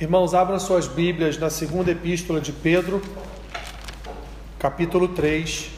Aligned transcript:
Irmãos, 0.00 0.32
abram 0.32 0.60
suas 0.60 0.86
Bíblias 0.86 1.36
na 1.38 1.50
segunda 1.50 1.90
epístola 1.90 2.40
de 2.40 2.52
Pedro, 2.52 3.02
capítulo 4.56 5.08
3, 5.08 5.70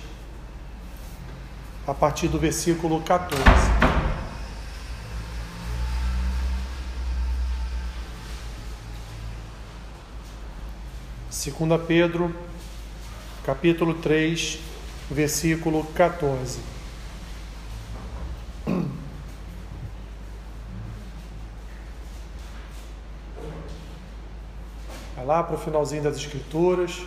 a 1.86 1.94
partir 1.94 2.28
do 2.28 2.38
versículo 2.38 3.00
14. 3.00 3.42
Segunda 11.30 11.79
Pedro, 11.79 12.30
capítulo 13.43 13.95
3, 13.95 14.59
versículo 15.11 15.82
14. 15.95 16.80
Lá 25.30 25.44
para 25.44 25.54
o 25.54 25.58
finalzinho 25.58 26.02
das 26.02 26.16
Escrituras, 26.16 27.02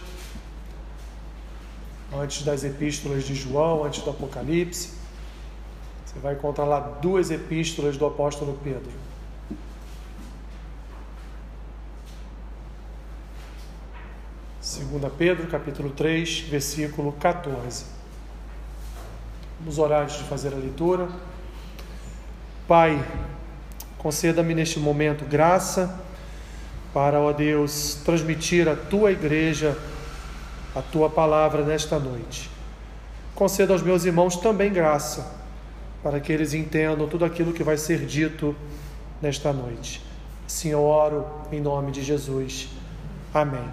antes 2.14 2.42
das 2.44 2.64
epístolas 2.64 3.26
de 3.26 3.36
João, 3.36 3.84
antes 3.84 4.02
do 4.02 4.12
Apocalipse. 4.12 4.94
Você 6.06 6.20
vai 6.20 6.34
encontrar 6.34 6.64
lá 6.64 6.80
duas 6.80 7.32
epístolas 7.32 7.98
do 7.98 8.06
apóstolo 8.06 8.58
Pedro. 8.64 8.94
Segunda 14.62 15.10
Pedro, 15.10 15.48
capítulo 15.48 15.90
3, 15.90 16.48
versículo 16.50 17.12
14. 17.12 17.84
Vamos 19.60 19.78
orar 19.78 20.04
antes 20.04 20.20
de 20.20 20.24
fazer 20.24 20.54
a 20.54 20.58
leitura. 20.58 21.10
Pai, 22.70 23.06
conceda-me 23.98 24.56
neste 24.56 24.80
momento 24.80 25.26
graça 25.26 26.13
para, 26.94 27.20
ó 27.20 27.32
Deus, 27.34 27.96
transmitir 28.06 28.68
à 28.68 28.76
tua 28.76 29.12
igreja 29.12 29.76
a 30.76 30.82
tua 30.82 31.10
palavra 31.10 31.64
nesta 31.64 31.98
noite. 32.00 32.50
Conceda 33.36 33.74
aos 33.74 33.82
meus 33.82 34.06
irmãos 34.06 34.38
também 34.38 34.72
graça, 34.72 35.36
para 36.04 36.20
que 36.20 36.32
eles 36.32 36.54
entendam 36.54 37.08
tudo 37.08 37.26
aquilo 37.26 37.54
que 37.54 37.64
vai 37.64 37.78
ser 37.78 38.06
dito 38.06 38.56
nesta 39.22 39.52
noite. 39.52 40.06
Assim 40.46 40.70
eu 40.70 40.84
oro 40.84 41.26
em 41.52 41.60
nome 41.60 41.92
de 41.92 42.04
Jesus. 42.04 42.70
Amém. 43.34 43.66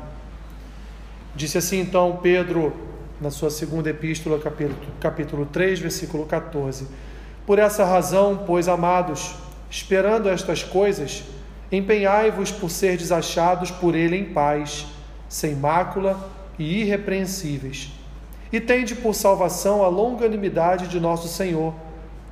Disse 1.34 1.58
assim 1.58 1.80
então 1.80 2.18
Pedro, 2.22 2.72
na 3.20 3.30
sua 3.30 3.50
segunda 3.50 3.91
epístola, 3.91 4.38
capítulo, 4.38 4.76
capítulo 4.98 5.46
3, 5.46 5.78
versículo 5.78 6.24
14: 6.24 6.86
Por 7.46 7.58
essa 7.58 7.84
razão, 7.84 8.44
pois 8.46 8.66
amados, 8.68 9.34
esperando 9.70 10.28
estas 10.28 10.62
coisas, 10.62 11.22
empenhai-vos 11.72 12.50
por 12.50 12.70
ser 12.70 12.96
desachados 12.96 13.70
por 13.70 13.94
ele 13.94 14.16
em 14.16 14.24
paz, 14.24 14.86
sem 15.28 15.54
mácula 15.54 16.18
e 16.58 16.80
irrepreensíveis. 16.80 17.92
E 18.52 18.60
tende 18.60 18.96
por 18.96 19.14
salvação 19.14 19.84
a 19.84 19.88
longanimidade 19.88 20.88
de 20.88 20.98
nosso 20.98 21.28
Senhor, 21.28 21.72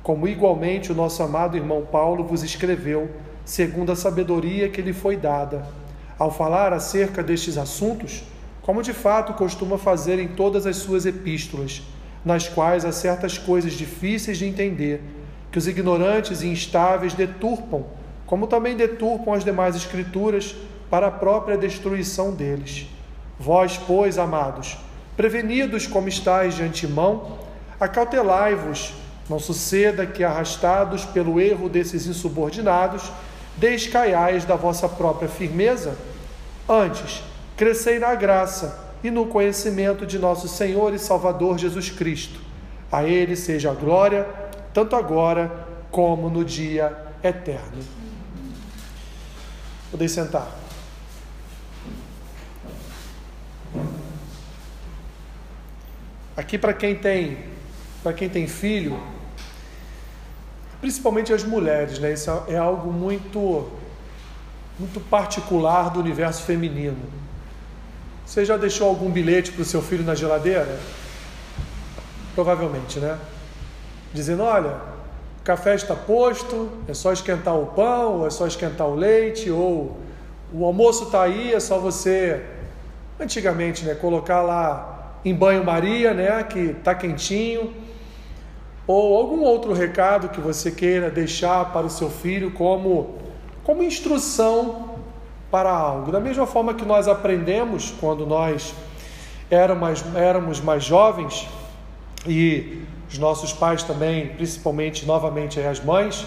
como 0.03 0.27
igualmente 0.27 0.91
o 0.91 0.95
nosso 0.95 1.23
amado 1.23 1.55
irmão 1.55 1.87
Paulo 1.89 2.25
vos 2.25 2.43
escreveu, 2.43 3.09
segundo 3.45 3.91
a 3.91 3.95
sabedoria 3.95 4.69
que 4.69 4.81
lhe 4.81 4.91
foi 4.91 5.15
dada, 5.15 5.65
ao 6.17 6.29
falar 6.29 6.73
acerca 6.73 7.23
destes 7.23 7.57
assuntos, 7.57 8.23
como 8.61 8.83
de 8.83 8.93
fato 8.93 9.33
costuma 9.33 9.77
fazer 9.77 10.19
em 10.19 10.27
todas 10.27 10.65
as 10.65 10.75
suas 10.75 11.05
epístolas, 11.05 11.81
nas 12.25 12.49
quais 12.49 12.83
há 12.83 12.91
certas 12.91 13.37
coisas 13.37 13.73
difíceis 13.73 14.37
de 14.37 14.45
entender, 14.45 15.01
que 15.49 15.57
os 15.57 15.67
ignorantes 15.67 16.41
e 16.41 16.47
instáveis 16.47 17.13
deturpam 17.13 17.85
como 18.29 18.45
também 18.45 18.77
deturpam 18.77 19.33
as 19.33 19.43
demais 19.43 19.75
Escrituras 19.75 20.55
para 20.87 21.07
a 21.07 21.11
própria 21.11 21.57
destruição 21.57 22.31
deles. 22.31 22.85
Vós, 23.39 23.75
pois, 23.75 24.19
amados, 24.19 24.77
prevenidos 25.17 25.87
como 25.87 26.07
estáis 26.07 26.53
de 26.53 26.61
antemão, 26.61 27.39
acautelai-vos, 27.79 28.93
não 29.27 29.39
suceda 29.39 30.05
que, 30.05 30.23
arrastados 30.23 31.05
pelo 31.05 31.41
erro 31.41 31.67
desses 31.67 32.05
insubordinados, 32.05 33.11
descaiais 33.57 34.45
da 34.45 34.55
vossa 34.55 34.87
própria 34.87 35.27
firmeza. 35.27 35.97
Antes, 36.69 37.23
crescei 37.57 37.97
na 37.97 38.13
graça 38.13 38.93
e 39.03 39.09
no 39.09 39.25
conhecimento 39.25 40.05
de 40.05 40.19
nosso 40.19 40.47
Senhor 40.47 40.93
e 40.93 40.99
Salvador 40.99 41.57
Jesus 41.57 41.89
Cristo. 41.89 42.39
A 42.91 43.03
Ele 43.03 43.35
seja 43.35 43.71
a 43.71 43.73
glória, 43.73 44.27
tanto 44.71 44.95
agora 44.95 45.65
como 45.89 46.29
no 46.29 46.45
dia 46.45 46.95
eterno. 47.23 47.99
Podem 49.91 50.07
sentar. 50.07 50.47
Aqui 56.37 56.57
para 56.57 56.73
quem 56.73 56.95
tem 56.95 57.49
para 58.01 58.13
quem 58.13 58.29
tem 58.29 58.47
filho, 58.47 59.01
principalmente 60.79 61.33
as 61.33 61.43
mulheres, 61.43 61.99
né? 61.99 62.13
Isso 62.13 62.31
é 62.47 62.57
algo 62.57 62.93
muito 62.93 63.69
muito 64.79 64.99
particular 65.01 65.89
do 65.89 65.99
universo 65.99 66.43
feminino. 66.43 66.97
Você 68.25 68.45
já 68.45 68.55
deixou 68.55 68.87
algum 68.87 69.11
bilhete 69.11 69.51
para 69.51 69.63
o 69.63 69.65
seu 69.65 69.81
filho 69.81 70.03
na 70.03 70.15
geladeira? 70.15 70.79
Provavelmente, 72.33 72.99
né? 72.99 73.19
Dizendo, 74.13 74.43
olha, 74.43 74.79
café 75.49 75.73
está 75.73 75.95
posto, 75.95 76.69
é 76.87 76.93
só 76.93 77.11
esquentar 77.11 77.55
o 77.57 77.65
pão, 77.65 78.23
é 78.23 78.29
só 78.29 78.45
esquentar 78.45 78.85
o 78.87 78.93
leite, 78.93 79.49
ou 79.49 79.97
o 80.53 80.63
almoço 80.63 81.05
está 81.05 81.23
aí, 81.23 81.51
é 81.51 81.59
só 81.59 81.79
você, 81.79 82.39
antigamente, 83.19 83.83
né, 83.83 83.95
colocar 83.95 84.43
lá 84.43 85.15
em 85.25 85.33
banho-maria, 85.33 86.13
né, 86.13 86.43
que 86.43 86.59
está 86.59 86.93
quentinho, 86.93 87.73
ou 88.85 89.17
algum 89.17 89.41
outro 89.41 89.73
recado 89.73 90.29
que 90.29 90.39
você 90.39 90.69
queira 90.69 91.09
deixar 91.09 91.73
para 91.73 91.87
o 91.87 91.89
seu 91.89 92.11
filho 92.11 92.51
como, 92.51 93.15
como 93.63 93.81
instrução 93.81 94.99
para 95.49 95.71
algo. 95.71 96.11
Da 96.11 96.19
mesma 96.19 96.45
forma 96.45 96.75
que 96.75 96.85
nós 96.85 97.07
aprendemos 97.07 97.91
quando 97.99 98.23
nós 98.23 98.75
éramos, 99.49 100.03
éramos 100.15 100.61
mais 100.61 100.83
jovens 100.83 101.47
e 102.27 102.83
os 103.09 103.17
nossos 103.17 103.53
pais 103.53 103.83
também, 103.83 104.27
principalmente 104.27 105.05
novamente 105.05 105.59
as 105.59 105.83
mães, 105.83 106.25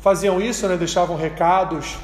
faziam 0.00 0.40
isso, 0.40 0.66
né? 0.68 0.76
deixavam 0.76 1.16
recados 1.16 1.96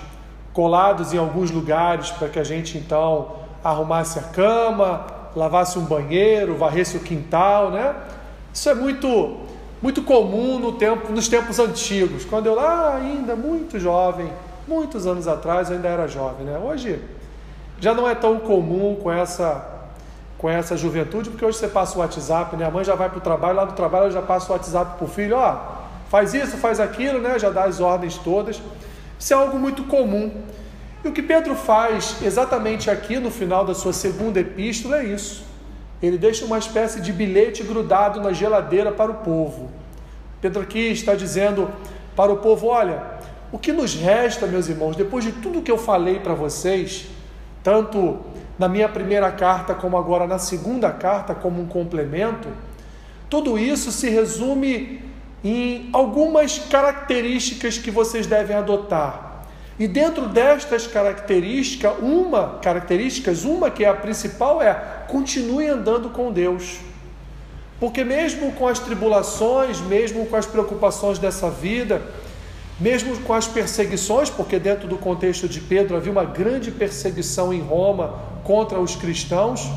colados 0.52 1.12
em 1.12 1.18
alguns 1.18 1.50
lugares 1.50 2.10
para 2.10 2.28
que 2.28 2.38
a 2.38 2.44
gente 2.44 2.78
então 2.78 3.36
arrumasse 3.62 4.18
a 4.18 4.22
cama, 4.22 5.06
lavasse 5.36 5.78
um 5.78 5.84
banheiro, 5.84 6.56
varresse 6.56 6.96
o 6.96 7.00
quintal, 7.00 7.70
né? 7.70 7.94
Isso 8.52 8.68
é 8.68 8.74
muito 8.74 9.36
muito 9.80 10.02
comum 10.02 10.58
no 10.58 10.72
tempo, 10.72 11.12
nos 11.12 11.28
tempos 11.28 11.60
antigos, 11.60 12.24
quando 12.24 12.46
eu 12.46 12.56
lá 12.56 12.96
ainda 12.96 13.36
muito 13.36 13.78
jovem, 13.78 14.28
muitos 14.66 15.06
anos 15.06 15.28
atrás 15.28 15.70
eu 15.70 15.76
ainda 15.76 15.86
era 15.86 16.08
jovem, 16.08 16.44
né? 16.44 16.58
Hoje 16.58 17.00
já 17.78 17.94
não 17.94 18.08
é 18.08 18.14
tão 18.14 18.40
comum 18.40 18.96
com 19.00 19.12
essa 19.12 19.77
com 20.38 20.48
essa 20.48 20.76
juventude, 20.76 21.30
porque 21.30 21.44
hoje 21.44 21.58
você 21.58 21.66
passa 21.66 21.98
o 21.98 22.00
WhatsApp, 22.00 22.56
né? 22.56 22.64
A 22.64 22.70
mãe 22.70 22.84
já 22.84 22.94
vai 22.94 23.08
para 23.10 23.18
o 23.18 23.20
trabalho, 23.20 23.56
lá 23.56 23.64
do 23.64 23.74
trabalho 23.74 24.04
ela 24.04 24.12
já 24.12 24.22
passa 24.22 24.50
o 24.50 24.52
WhatsApp 24.54 24.96
para 24.96 25.04
o 25.04 25.08
filho, 25.08 25.36
ó, 25.36 25.58
faz 26.08 26.32
isso, 26.32 26.56
faz 26.56 26.78
aquilo, 26.78 27.20
né? 27.20 27.38
Já 27.40 27.50
dá 27.50 27.64
as 27.64 27.80
ordens 27.80 28.16
todas. 28.16 28.62
Isso 29.18 29.34
é 29.34 29.36
algo 29.36 29.58
muito 29.58 29.82
comum. 29.84 30.30
E 31.04 31.08
o 31.08 31.12
que 31.12 31.22
Pedro 31.22 31.56
faz 31.56 32.16
exatamente 32.22 32.88
aqui 32.88 33.18
no 33.18 33.32
final 33.32 33.64
da 33.64 33.74
sua 33.74 33.92
segunda 33.92 34.38
epístola 34.38 35.00
é 35.00 35.04
isso. 35.06 35.44
Ele 36.00 36.16
deixa 36.16 36.44
uma 36.44 36.58
espécie 36.58 37.00
de 37.00 37.12
bilhete 37.12 37.64
grudado 37.64 38.20
na 38.20 38.32
geladeira 38.32 38.92
para 38.92 39.10
o 39.10 39.14
povo. 39.16 39.70
Pedro 40.40 40.62
aqui 40.62 40.92
está 40.92 41.16
dizendo 41.16 41.68
para 42.14 42.32
o 42.32 42.36
povo: 42.36 42.68
olha, 42.68 43.02
o 43.50 43.58
que 43.58 43.72
nos 43.72 43.94
resta, 43.94 44.46
meus 44.46 44.68
irmãos, 44.68 44.94
depois 44.94 45.24
de 45.24 45.32
tudo 45.32 45.62
que 45.62 45.70
eu 45.70 45.78
falei 45.78 46.20
para 46.20 46.34
vocês, 46.34 47.08
tanto 47.62 48.18
na 48.58 48.68
minha 48.68 48.88
primeira 48.88 49.30
carta, 49.30 49.74
como 49.74 49.96
agora 49.96 50.26
na 50.26 50.38
segunda 50.38 50.90
carta, 50.90 51.34
como 51.34 51.62
um 51.62 51.66
complemento, 51.66 52.48
tudo 53.30 53.58
isso 53.58 53.92
se 53.92 54.08
resume 54.08 55.02
em 55.44 55.88
algumas 55.92 56.58
características 56.58 57.78
que 57.78 57.90
vocês 57.90 58.26
devem 58.26 58.56
adotar. 58.56 59.44
E 59.78 59.86
dentro 59.86 60.26
destas 60.26 60.88
características, 60.88 61.92
uma 62.00 62.58
características, 62.60 63.44
uma 63.44 63.70
que 63.70 63.84
é 63.84 63.88
a 63.88 63.94
principal 63.94 64.60
é 64.60 64.74
continue 65.06 65.68
andando 65.68 66.10
com 66.10 66.32
Deus. 66.32 66.78
Porque 67.78 68.02
mesmo 68.02 68.50
com 68.52 68.66
as 68.66 68.80
tribulações, 68.80 69.80
mesmo 69.80 70.26
com 70.26 70.34
as 70.34 70.46
preocupações 70.46 71.20
dessa 71.20 71.48
vida, 71.48 72.02
mesmo 72.80 73.18
com 73.20 73.34
as 73.34 73.46
perseguições, 73.46 74.30
porque 74.30 74.58
dentro 74.58 74.86
do 74.86 74.96
contexto 74.96 75.48
de 75.48 75.60
Pedro 75.60 75.96
havia 75.96 76.12
uma 76.12 76.24
grande 76.24 76.70
perseguição 76.70 77.52
em 77.52 77.60
Roma 77.60 78.18
contra 78.44 78.78
os 78.78 78.94
cristãos, 78.94 79.70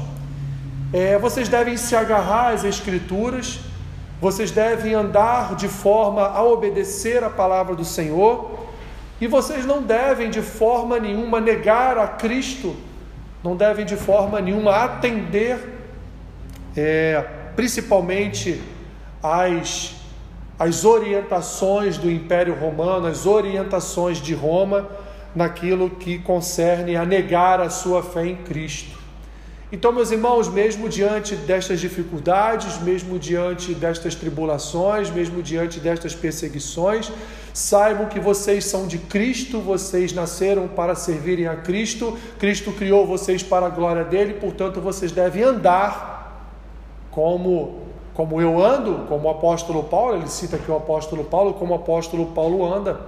é, 0.94 1.18
vocês 1.18 1.50
devem 1.50 1.78
se 1.78 1.96
agarrar 1.96 2.54
às 2.54 2.64
Escrituras, 2.64 3.60
vocês 4.20 4.52
devem 4.52 4.94
andar 4.94 5.56
de 5.56 5.68
forma 5.68 6.28
a 6.28 6.44
obedecer 6.44 7.24
a 7.24 7.30
palavra 7.30 7.76
do 7.76 7.86
Senhor, 7.86 8.60
E 9.22 9.28
vocês 9.28 9.68
não 9.68 9.84
devem 9.84 10.32
de 10.32 10.42
forma 10.42 11.00
nenhuma 11.00 11.40
negar 11.40 11.96
a 11.96 12.08
Cristo, 12.08 12.76
não 13.44 13.56
devem 13.56 13.86
de 13.86 13.96
forma 13.96 14.42
nenhuma 14.42 14.84
atender, 14.84 15.60
é, 16.76 17.24
principalmente 17.56 18.60
as, 19.22 19.94
as 20.62 20.86
orientações 20.86 21.98
do 21.98 22.08
Império 22.12 22.54
Romano, 22.54 23.08
as 23.08 23.26
orientações 23.26 24.22
de 24.22 24.36
Roma 24.36 24.88
naquilo 25.36 25.90
que 25.90 26.20
concerne 26.20 26.96
a 26.96 27.04
negar 27.04 27.60
a 27.60 27.68
sua 27.68 28.04
fé 28.04 28.28
em 28.28 28.36
Cristo. 28.36 28.96
Então, 29.72 29.92
meus 29.92 30.12
irmãos, 30.12 30.48
mesmo 30.48 30.88
diante 30.88 31.36
destas 31.36 31.80
dificuldades, 31.80 32.80
mesmo 32.80 33.18
diante 33.18 33.74
destas 33.74 34.14
tribulações, 34.14 35.10
mesmo 35.10 35.42
diante 35.42 35.80
destas 35.80 36.14
perseguições, 36.14 37.12
saibam 37.52 38.06
que 38.06 38.20
vocês 38.20 38.64
são 38.66 38.86
de 38.86 39.00
Cristo, 39.00 39.62
vocês 39.62 40.14
nasceram 40.14 40.68
para 40.68 40.94
servirem 40.94 41.48
a 41.48 41.56
Cristo, 41.56 42.16
Cristo 42.38 42.72
criou 42.72 43.08
vocês 43.08 43.42
para 43.42 43.66
a 43.66 43.70
glória 43.70 44.04
dele, 44.04 44.36
portanto, 44.36 44.80
vocês 44.80 45.12
devem 45.12 45.42
andar 45.42 46.54
como 47.10 47.91
como 48.14 48.42
eu 48.42 48.64
ando, 48.64 49.06
como 49.08 49.28
o 49.28 49.32
apóstolo 49.32 49.84
Paulo, 49.84 50.18
ele 50.18 50.28
cita 50.28 50.58
aqui 50.58 50.70
o 50.70 50.76
apóstolo 50.76 51.24
Paulo, 51.24 51.54
como 51.54 51.74
o 51.74 51.76
apóstolo 51.76 52.28
Paulo 52.28 52.66
anda. 52.66 53.00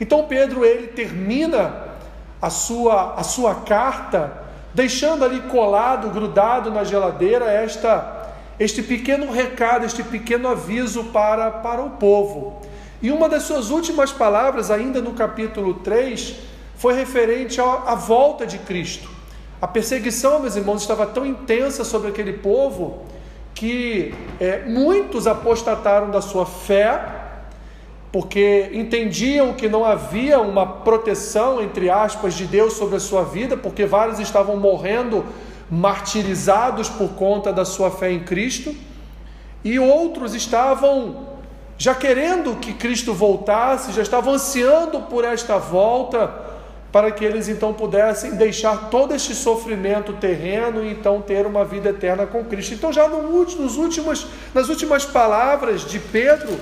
Então 0.00 0.24
Pedro 0.24 0.64
ele 0.64 0.88
termina 0.88 1.86
a 2.40 2.50
sua 2.50 3.14
a 3.14 3.22
sua 3.22 3.54
carta 3.54 4.44
deixando 4.74 5.24
ali 5.24 5.40
colado, 5.42 6.10
grudado 6.10 6.70
na 6.70 6.84
geladeira 6.84 7.50
esta 7.50 8.14
este 8.58 8.82
pequeno 8.82 9.30
recado, 9.30 9.84
este 9.84 10.02
pequeno 10.02 10.48
aviso 10.48 11.04
para 11.04 11.50
para 11.50 11.82
o 11.82 11.90
povo. 11.90 12.60
E 13.02 13.10
uma 13.10 13.28
das 13.28 13.42
suas 13.42 13.70
últimas 13.70 14.10
palavras, 14.10 14.70
ainda 14.70 15.02
no 15.02 15.12
capítulo 15.12 15.74
3, 15.74 16.34
foi 16.76 16.94
referente 16.94 17.60
à 17.60 17.94
volta 17.94 18.46
de 18.46 18.58
Cristo. 18.58 19.08
A 19.60 19.66
perseguição, 19.66 20.40
meus 20.40 20.56
irmãos, 20.56 20.80
estava 20.82 21.06
tão 21.06 21.24
intensa 21.24 21.84
sobre 21.84 22.08
aquele 22.08 22.34
povo 22.34 23.04
que 23.56 24.14
é, 24.38 24.64
muitos 24.66 25.26
apostataram 25.26 26.10
da 26.10 26.20
sua 26.20 26.44
fé, 26.44 27.02
porque 28.12 28.70
entendiam 28.74 29.54
que 29.54 29.66
não 29.66 29.82
havia 29.82 30.38
uma 30.38 30.66
proteção, 30.66 31.62
entre 31.62 31.88
aspas, 31.88 32.34
de 32.34 32.46
Deus 32.46 32.74
sobre 32.74 32.96
a 32.96 33.00
sua 33.00 33.24
vida, 33.24 33.56
porque 33.56 33.86
vários 33.86 34.20
estavam 34.20 34.58
morrendo 34.58 35.24
martirizados 35.70 36.90
por 36.90 37.14
conta 37.14 37.50
da 37.50 37.64
sua 37.64 37.90
fé 37.90 38.12
em 38.12 38.20
Cristo, 38.20 38.76
e 39.64 39.78
outros 39.78 40.34
estavam 40.34 41.26
já 41.78 41.94
querendo 41.94 42.56
que 42.56 42.74
Cristo 42.74 43.14
voltasse, 43.14 43.90
já 43.90 44.02
estavam 44.02 44.34
ansiando 44.34 45.00
por 45.00 45.24
esta 45.24 45.56
volta 45.56 46.30
para 46.96 47.10
que 47.10 47.22
eles 47.22 47.46
então 47.46 47.74
pudessem 47.74 48.36
deixar 48.36 48.88
todo 48.88 49.14
este 49.14 49.34
sofrimento 49.34 50.14
terreno 50.14 50.82
e 50.82 50.92
então 50.92 51.20
ter 51.20 51.44
uma 51.44 51.62
vida 51.62 51.90
eterna 51.90 52.24
com 52.24 52.42
Cristo. 52.42 52.72
Então, 52.72 52.90
já 52.90 53.06
nos 53.06 53.76
últimos, 53.76 54.26
nas 54.54 54.70
últimas 54.70 55.04
palavras 55.04 55.84
de 55.84 55.98
Pedro, 55.98 56.58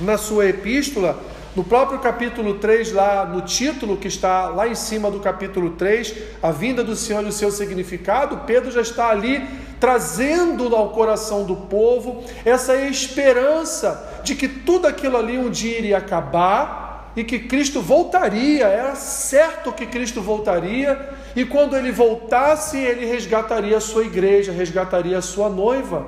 na 0.00 0.16
sua 0.16 0.46
epístola, 0.46 1.20
no 1.54 1.62
próprio 1.62 1.98
capítulo 1.98 2.54
3, 2.54 2.94
lá 2.94 3.26
no 3.26 3.42
título 3.42 3.98
que 3.98 4.08
está 4.08 4.48
lá 4.48 4.66
em 4.66 4.74
cima 4.74 5.10
do 5.10 5.20
capítulo 5.20 5.72
3, 5.72 6.14
a 6.42 6.50
vinda 6.50 6.82
do 6.82 6.96
Senhor 6.96 7.22
e 7.22 7.28
o 7.28 7.32
seu 7.32 7.50
significado, 7.50 8.46
Pedro 8.46 8.70
já 8.70 8.80
está 8.80 9.10
ali 9.10 9.46
trazendo 9.78 10.74
ao 10.74 10.92
coração 10.92 11.44
do 11.44 11.56
povo 11.56 12.24
essa 12.42 12.74
esperança 12.74 14.22
de 14.24 14.34
que 14.34 14.48
tudo 14.48 14.86
aquilo 14.86 15.18
ali 15.18 15.36
um 15.36 15.50
dia 15.50 15.76
iria 15.76 15.98
acabar 15.98 16.81
e 17.14 17.22
que 17.22 17.40
Cristo 17.40 17.80
voltaria, 17.80 18.66
era 18.66 18.94
certo 18.94 19.72
que 19.72 19.86
Cristo 19.86 20.20
voltaria, 20.20 21.10
e 21.36 21.44
quando 21.44 21.76
ele 21.76 21.92
voltasse, 21.92 22.78
ele 22.78 23.04
resgataria 23.04 23.76
a 23.76 23.80
sua 23.80 24.04
igreja, 24.04 24.52
resgataria 24.52 25.18
a 25.18 25.22
sua 25.22 25.48
noiva. 25.48 26.06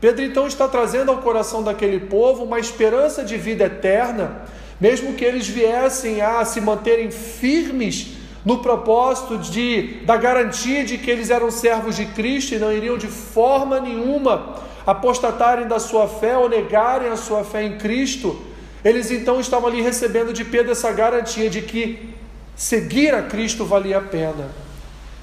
Pedro 0.00 0.24
então 0.24 0.46
está 0.46 0.68
trazendo 0.68 1.10
ao 1.10 1.18
coração 1.18 1.62
daquele 1.62 2.00
povo 2.00 2.44
uma 2.44 2.58
esperança 2.58 3.24
de 3.24 3.36
vida 3.36 3.64
eterna, 3.64 4.42
mesmo 4.80 5.14
que 5.14 5.24
eles 5.24 5.48
viessem 5.48 6.20
a 6.20 6.44
se 6.44 6.60
manterem 6.60 7.10
firmes 7.10 8.08
no 8.44 8.58
propósito 8.58 9.38
de 9.38 10.00
da 10.04 10.16
garantia 10.16 10.84
de 10.84 10.98
que 10.98 11.10
eles 11.10 11.30
eram 11.30 11.50
servos 11.50 11.96
de 11.96 12.04
Cristo 12.06 12.54
e 12.54 12.58
não 12.58 12.70
iriam 12.70 12.98
de 12.98 13.06
forma 13.06 13.80
nenhuma 13.80 14.56
apostatarem 14.86 15.66
da 15.66 15.78
sua 15.78 16.06
fé 16.06 16.36
ou 16.36 16.48
negarem 16.48 17.08
a 17.08 17.16
sua 17.16 17.42
fé 17.42 17.62
em 17.62 17.78
Cristo 17.78 18.38
eles 18.84 19.10
então 19.10 19.40
estavam 19.40 19.68
ali 19.68 19.80
recebendo 19.80 20.32
de 20.32 20.44
Pedro 20.44 20.72
essa 20.72 20.92
garantia 20.92 21.48
de 21.48 21.62
que 21.62 22.14
seguir 22.54 23.14
a 23.14 23.22
Cristo 23.22 23.64
valia 23.64 23.98
a 23.98 24.02
pena, 24.02 24.50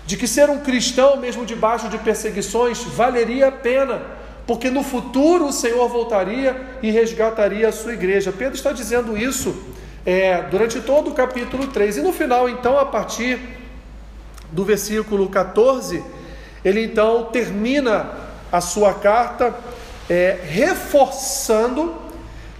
de 0.06 0.18
que 0.18 0.28
ser 0.28 0.50
um 0.50 0.60
cristão, 0.60 1.18
mesmo 1.18 1.46
debaixo 1.46 1.88
de 1.88 1.98
perseguições, 2.00 2.84
valeria 2.84 3.50
a 3.50 3.52
pena, 3.52 4.02
porque 4.48 4.70
no 4.70 4.84
futuro 4.84 5.46
o 5.46 5.54
Senhor 5.54 5.88
voltaria 5.88 6.60
e 6.82 6.90
resgataria 6.90 7.70
a 7.70 7.72
sua 7.72 7.94
igreja. 7.94 8.32
Pedro 8.32 8.56
está 8.56 8.72
dizendo 8.72 9.16
isso 9.16 9.56
é, 10.04 10.42
durante 10.44 10.82
todo 10.82 11.12
o 11.12 11.14
capítulo 11.14 11.68
3. 11.68 11.98
E 11.98 12.02
no 12.02 12.12
final, 12.12 12.50
então, 12.50 12.80
a 12.80 12.86
partir 12.86 13.40
do 14.52 14.66
versículo 14.66 15.30
14, 15.30 16.04
ele 16.66 16.84
então 16.84 17.26
termina 17.26 18.10
a 18.52 18.60
sua 18.60 18.94
carta 18.96 19.56
é, 20.10 20.40
reforçando 20.44 21.96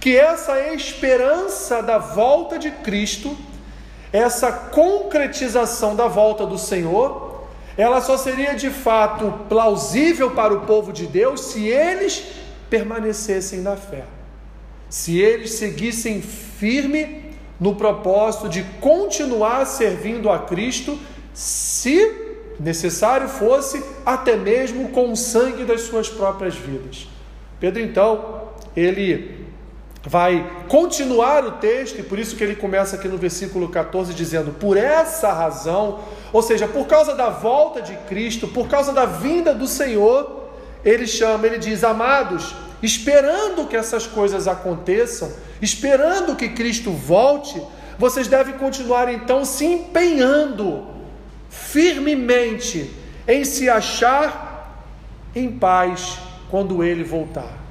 que 0.02 0.16
essa 0.16 0.74
esperança 0.74 1.80
da 1.80 1.96
volta 1.96 2.58
de 2.58 2.72
Cristo, 2.72 3.38
essa 4.12 4.50
concretização 4.50 5.94
da 5.94 6.08
volta 6.08 6.44
do 6.44 6.58
Senhor, 6.58 7.44
ela 7.76 8.00
só 8.00 8.18
seria 8.18 8.52
de 8.54 8.68
fato 8.68 9.32
plausível 9.48 10.32
para 10.32 10.52
o 10.52 10.62
povo 10.62 10.92
de 10.92 11.06
Deus 11.06 11.42
se 11.42 11.68
eles 11.68 12.20
permanecessem 12.68 13.60
na 13.60 13.76
fé, 13.76 14.02
se 14.90 15.20
eles 15.20 15.52
seguissem 15.52 16.20
firme 16.20 17.36
no 17.60 17.76
propósito 17.76 18.48
de 18.48 18.64
continuar 18.80 19.64
servindo 19.66 20.28
a 20.30 20.40
Cristo, 20.40 20.98
se 21.32 22.42
necessário 22.58 23.28
fosse, 23.28 23.80
até 24.04 24.34
mesmo 24.36 24.88
com 24.88 25.12
o 25.12 25.16
sangue 25.16 25.62
das 25.62 25.82
suas 25.82 26.08
próprias 26.08 26.56
vidas. 26.56 27.06
Pedro, 27.60 27.80
então, 27.80 28.50
ele 28.74 29.41
vai 30.04 30.64
continuar 30.68 31.44
o 31.44 31.52
texto, 31.52 32.00
e 32.00 32.02
por 32.02 32.18
isso 32.18 32.36
que 32.36 32.42
ele 32.42 32.56
começa 32.56 32.96
aqui 32.96 33.06
no 33.06 33.16
versículo 33.16 33.68
14 33.68 34.12
dizendo: 34.12 34.52
Por 34.52 34.76
essa 34.76 35.32
razão, 35.32 36.00
ou 36.32 36.42
seja, 36.42 36.66
por 36.66 36.86
causa 36.86 37.14
da 37.14 37.30
volta 37.30 37.80
de 37.80 37.94
Cristo, 38.08 38.48
por 38.48 38.68
causa 38.68 38.92
da 38.92 39.04
vinda 39.04 39.54
do 39.54 39.66
Senhor, 39.66 40.48
ele 40.84 41.06
chama, 41.06 41.46
ele 41.46 41.58
diz: 41.58 41.84
Amados, 41.84 42.54
esperando 42.82 43.68
que 43.68 43.76
essas 43.76 44.06
coisas 44.06 44.48
aconteçam, 44.48 45.30
esperando 45.60 46.34
que 46.34 46.48
Cristo 46.48 46.90
volte, 46.90 47.62
vocês 47.98 48.26
devem 48.26 48.54
continuar 48.54 49.12
então 49.12 49.44
se 49.44 49.64
empenhando 49.64 50.86
firmemente 51.48 52.90
em 53.28 53.44
se 53.44 53.68
achar 53.68 54.84
em 55.34 55.52
paz 55.52 56.18
quando 56.50 56.82
ele 56.82 57.04
voltar. 57.04 57.62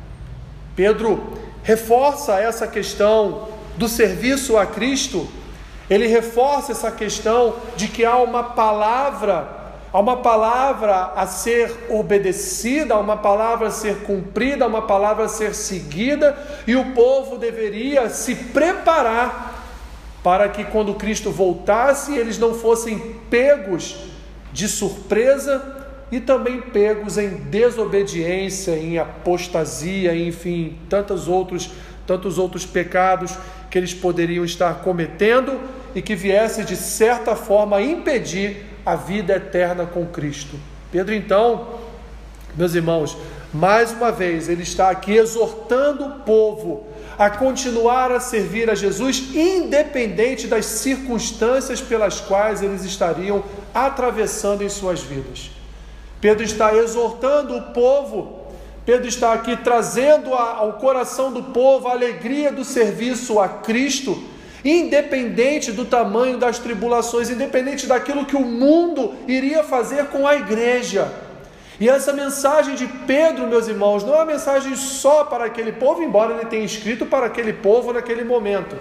Pedro 0.75 1.40
reforça 1.63 2.39
essa 2.39 2.67
questão 2.67 3.49
do 3.77 3.87
serviço 3.87 4.57
a 4.57 4.65
Cristo, 4.65 5.27
ele 5.89 6.07
reforça 6.07 6.71
essa 6.71 6.91
questão 6.91 7.55
de 7.75 7.87
que 7.87 8.05
há 8.05 8.17
uma 8.17 8.43
palavra, 8.43 9.47
há 9.91 9.99
uma 9.99 10.17
palavra 10.17 11.11
a 11.15 11.27
ser 11.27 11.87
obedecida, 11.89 12.93
há 12.93 12.99
uma 12.99 13.17
palavra 13.17 13.67
a 13.67 13.71
ser 13.71 14.03
cumprida, 14.03 14.65
há 14.65 14.67
uma 14.67 14.83
palavra 14.83 15.25
a 15.25 15.29
ser 15.29 15.53
seguida, 15.53 16.37
e 16.65 16.75
o 16.75 16.93
povo 16.93 17.37
deveria 17.37 18.09
se 18.09 18.35
preparar 18.35 19.63
para 20.23 20.47
que 20.49 20.63
quando 20.63 20.93
Cristo 20.93 21.31
voltasse, 21.31 22.15
eles 22.15 22.37
não 22.37 22.53
fossem 22.53 23.17
pegos 23.29 23.97
de 24.53 24.67
surpresa 24.67 25.80
e 26.11 26.19
também 26.19 26.59
pegos 26.59 27.17
em 27.17 27.29
desobediência, 27.29 28.71
em 28.71 28.97
apostasia, 28.97 30.15
enfim, 30.15 30.77
tantos 30.89 31.27
outros, 31.27 31.71
tantos 32.05 32.37
outros 32.37 32.65
pecados 32.65 33.37
que 33.69 33.77
eles 33.77 33.93
poderiam 33.93 34.43
estar 34.43 34.81
cometendo 34.81 35.59
e 35.95 36.01
que 36.01 36.15
viesse 36.15 36.65
de 36.65 36.75
certa 36.75 37.35
forma 37.35 37.81
impedir 37.81 38.65
a 38.85 38.95
vida 38.95 39.35
eterna 39.35 39.85
com 39.85 40.05
Cristo. 40.05 40.57
Pedro 40.91 41.13
então, 41.13 41.79
meus 42.57 42.75
irmãos, 42.75 43.17
mais 43.53 43.91
uma 43.91 44.11
vez 44.11 44.49
ele 44.49 44.63
está 44.63 44.89
aqui 44.89 45.13
exortando 45.13 46.05
o 46.05 46.19
povo 46.21 46.87
a 47.17 47.29
continuar 47.29 48.11
a 48.11 48.19
servir 48.19 48.69
a 48.69 48.75
Jesus, 48.75 49.33
independente 49.33 50.47
das 50.47 50.65
circunstâncias 50.65 51.79
pelas 51.79 52.19
quais 52.19 52.61
eles 52.61 52.83
estariam 52.83 53.43
atravessando 53.73 54.63
em 54.63 54.69
suas 54.69 55.01
vidas. 55.01 55.51
Pedro 56.21 56.43
está 56.43 56.73
exortando 56.75 57.57
o 57.57 57.61
povo, 57.73 58.41
Pedro 58.85 59.07
está 59.07 59.33
aqui 59.33 59.57
trazendo 59.57 60.33
ao 60.33 60.73
coração 60.73 61.33
do 61.33 61.43
povo 61.43 61.87
a 61.87 61.91
alegria 61.91 62.51
do 62.51 62.63
serviço 62.63 63.39
a 63.39 63.49
Cristo, 63.49 64.21
independente 64.63 65.71
do 65.71 65.83
tamanho 65.83 66.37
das 66.37 66.59
tribulações, 66.59 67.31
independente 67.31 67.87
daquilo 67.87 68.25
que 68.25 68.35
o 68.35 68.45
mundo 68.45 69.15
iria 69.27 69.63
fazer 69.63 70.05
com 70.05 70.27
a 70.27 70.35
igreja. 70.35 71.11
E 71.79 71.89
essa 71.89 72.13
mensagem 72.13 72.75
de 72.75 72.85
Pedro, 72.85 73.47
meus 73.47 73.67
irmãos, 73.67 74.03
não 74.03 74.13
é 74.13 74.17
uma 74.17 74.25
mensagem 74.25 74.75
só 74.75 75.23
para 75.23 75.45
aquele 75.45 75.71
povo, 75.71 76.03
embora 76.03 76.35
ele 76.35 76.45
tenha 76.45 76.63
escrito 76.63 77.07
para 77.07 77.25
aquele 77.25 77.53
povo 77.53 77.91
naquele 77.91 78.23
momento. 78.23 78.75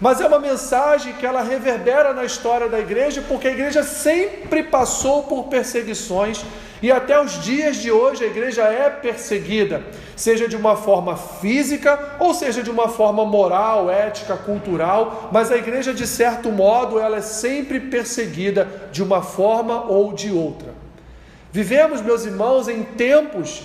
Mas 0.00 0.20
é 0.20 0.26
uma 0.26 0.38
mensagem 0.38 1.14
que 1.14 1.24
ela 1.24 1.42
reverbera 1.42 2.12
na 2.12 2.24
história 2.24 2.68
da 2.68 2.78
igreja, 2.78 3.24
porque 3.26 3.48
a 3.48 3.52
igreja 3.52 3.82
sempre 3.82 4.62
passou 4.62 5.22
por 5.22 5.44
perseguições 5.44 6.44
e 6.82 6.92
até 6.92 7.18
os 7.18 7.42
dias 7.42 7.76
de 7.76 7.90
hoje 7.90 8.22
a 8.22 8.26
igreja 8.26 8.62
é 8.64 8.90
perseguida, 8.90 9.82
seja 10.14 10.46
de 10.46 10.54
uma 10.54 10.76
forma 10.76 11.16
física 11.16 12.16
ou 12.18 12.34
seja 12.34 12.62
de 12.62 12.70
uma 12.70 12.88
forma 12.88 13.24
moral, 13.24 13.90
ética, 13.90 14.36
cultural, 14.36 15.30
mas 15.32 15.50
a 15.50 15.56
igreja 15.56 15.94
de 15.94 16.06
certo 16.06 16.52
modo 16.52 16.98
ela 17.00 17.16
é 17.16 17.22
sempre 17.22 17.80
perseguida 17.80 18.68
de 18.92 19.02
uma 19.02 19.22
forma 19.22 19.84
ou 19.86 20.12
de 20.12 20.30
outra. 20.30 20.74
Vivemos, 21.50 22.02
meus 22.02 22.26
irmãos, 22.26 22.68
em 22.68 22.82
tempos 22.82 23.62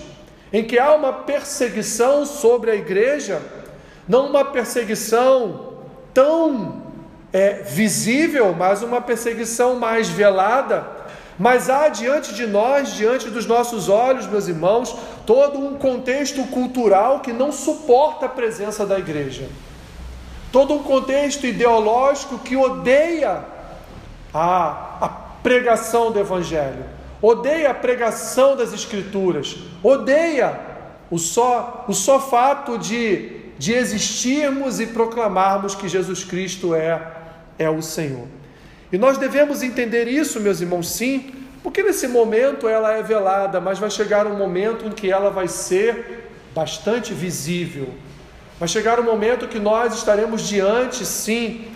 em 0.54 0.64
que 0.64 0.80
há 0.80 0.94
uma 0.94 1.12
perseguição 1.12 2.26
sobre 2.26 2.72
a 2.72 2.76
igreja, 2.76 3.42
não 4.08 4.28
uma 4.28 4.46
perseguição 4.46 5.71
tão 6.14 6.82
é, 7.34 7.64
visível, 7.64 8.54
mas 8.58 8.82
uma 8.82 9.02
perseguição 9.02 9.76
mais 9.76 10.10
velada. 10.10 11.02
Mas 11.40 11.70
há 11.70 11.88
diante 11.88 12.34
de 12.36 12.46
nós, 12.46 12.94
diante 12.94 13.30
dos 13.30 13.48
nossos 13.48 13.90
olhos, 13.90 14.28
meus 14.28 14.48
irmãos, 14.48 14.96
todo 15.26 15.58
um 15.58 15.76
contexto 15.76 16.44
cultural 16.48 17.22
que 17.22 17.34
não 17.34 17.52
suporta 17.52 18.28
a 18.28 18.30
presença 18.30 18.86
da 18.86 19.00
igreja. 19.00 19.50
Todo 20.52 20.74
um 20.74 20.84
contexto 20.84 21.48
ideológico 21.48 22.38
que 22.40 22.56
odeia 22.56 23.44
a, 24.34 24.98
a 25.02 25.10
pregação 25.42 26.12
do 26.12 26.20
Evangelho, 26.20 26.86
odeia 27.22 27.72
a 27.72 27.74
pregação 27.74 28.56
das 28.56 28.74
Escrituras, 28.74 29.58
odeia 29.82 30.60
o 31.10 31.18
só, 31.18 31.86
o 31.88 31.94
só 31.94 32.20
fato 32.20 32.78
de 32.78 33.41
de 33.62 33.74
existirmos 33.74 34.80
e 34.80 34.88
proclamarmos 34.88 35.76
que 35.76 35.88
Jesus 35.88 36.24
Cristo 36.24 36.74
é, 36.74 37.00
é 37.60 37.70
o 37.70 37.80
Senhor. 37.80 38.26
E 38.92 38.98
nós 38.98 39.20
devemos 39.20 39.62
entender 39.62 40.08
isso, 40.08 40.40
meus 40.40 40.62
irmãos, 40.62 40.90
sim, 40.90 41.32
porque 41.62 41.84
nesse 41.84 42.08
momento 42.08 42.68
ela 42.68 42.92
é 42.94 43.04
velada, 43.04 43.62
mas 43.62 43.78
vai 43.78 43.92
chegar 43.92 44.26
um 44.26 44.36
momento 44.36 44.88
em 44.88 44.90
que 44.90 45.12
ela 45.12 45.30
vai 45.30 45.48
ser 45.48 46.28
bastante 46.56 47.14
visível. 47.14 47.90
Vai 48.60 48.68
chegar 48.68 49.00
um 49.00 49.04
momento 49.04 49.48
que 49.48 49.60
nós 49.60 49.94
estaremos 49.94 50.42
diante, 50.42 51.06
sim, 51.06 51.68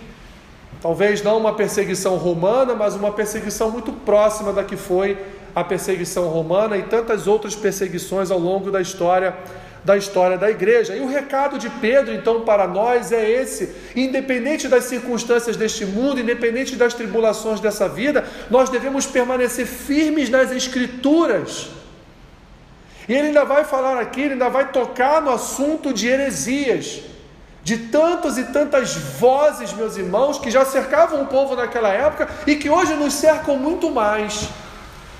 talvez 0.82 1.22
não 1.22 1.38
uma 1.38 1.54
perseguição 1.54 2.16
romana, 2.16 2.74
mas 2.74 2.96
uma 2.96 3.12
perseguição 3.12 3.70
muito 3.70 3.94
próxima 3.94 4.52
da 4.52 4.64
que 4.64 4.76
foi 4.76 5.20
a 5.54 5.64
perseguição 5.64 6.30
romana 6.30 6.78
e 6.78 6.82
tantas 6.82 7.28
outras 7.28 7.56
perseguições 7.56 8.32
ao 8.32 8.40
longo 8.40 8.72
da 8.72 8.82
história 8.82 9.38
da 9.86 9.96
história 9.96 10.36
da 10.36 10.50
igreja. 10.50 10.96
E 10.96 11.00
o 11.00 11.08
recado 11.08 11.60
de 11.60 11.70
Pedro, 11.70 12.12
então, 12.12 12.42
para 12.42 12.68
nós 12.68 13.12
é 13.12 13.30
esse: 13.30 13.74
independente 13.96 14.68
das 14.68 14.86
circunstâncias 14.86 15.56
deste 15.56 15.86
mundo, 15.86 16.20
independente 16.20 16.76
das 16.76 16.96
tribulações 16.96 17.60
dessa 17.60 17.88
vida, 17.88 18.26
nós 18.50 18.70
devemos 18.70 19.06
permanecer 19.06 19.68
firmes 19.68 20.30
nas 20.30 20.52
Escrituras. 20.52 21.68
E 23.08 23.14
ele 23.14 23.28
ainda 23.28 23.46
vai 23.46 23.64
falar 23.64 24.00
aqui, 24.00 24.22
ele 24.22 24.34
ainda 24.34 24.50
vai 24.50 24.72
tocar 24.72 25.22
no 25.22 25.30
assunto 25.30 25.94
de 25.94 26.08
heresias, 26.08 27.02
de 27.64 27.78
tantas 27.78 28.40
e 28.40 28.46
tantas 28.46 28.96
vozes, 28.96 29.72
meus 29.74 29.96
irmãos, 29.96 30.40
que 30.40 30.50
já 30.50 30.66
cercavam 30.66 31.22
o 31.22 31.28
povo 31.28 31.56
naquela 31.56 31.90
época 31.90 32.28
e 32.48 32.56
que 32.56 32.68
hoje 32.68 32.96
nos 32.96 33.14
cercam 33.14 33.58
muito 33.58 33.92
mais. 33.92 34.50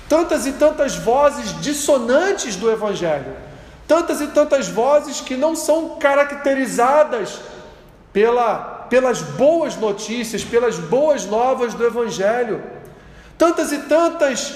Tantas 0.08 0.46
e 0.46 0.52
tantas 0.52 0.96
vozes 0.96 1.60
dissonantes 1.60 2.56
do 2.56 2.68
Evangelho 2.68 3.45
Tantas 3.86 4.20
e 4.20 4.26
tantas 4.28 4.68
vozes 4.68 5.20
que 5.20 5.36
não 5.36 5.54
são 5.54 5.96
caracterizadas 6.00 7.40
pela, 8.12 8.86
pelas 8.90 9.22
boas 9.22 9.76
notícias, 9.76 10.42
pelas 10.42 10.78
boas 10.78 11.24
novas 11.24 11.74
do 11.74 11.86
Evangelho. 11.86 12.62
Tantas 13.38 13.70
e 13.70 13.78
tantas 13.78 14.54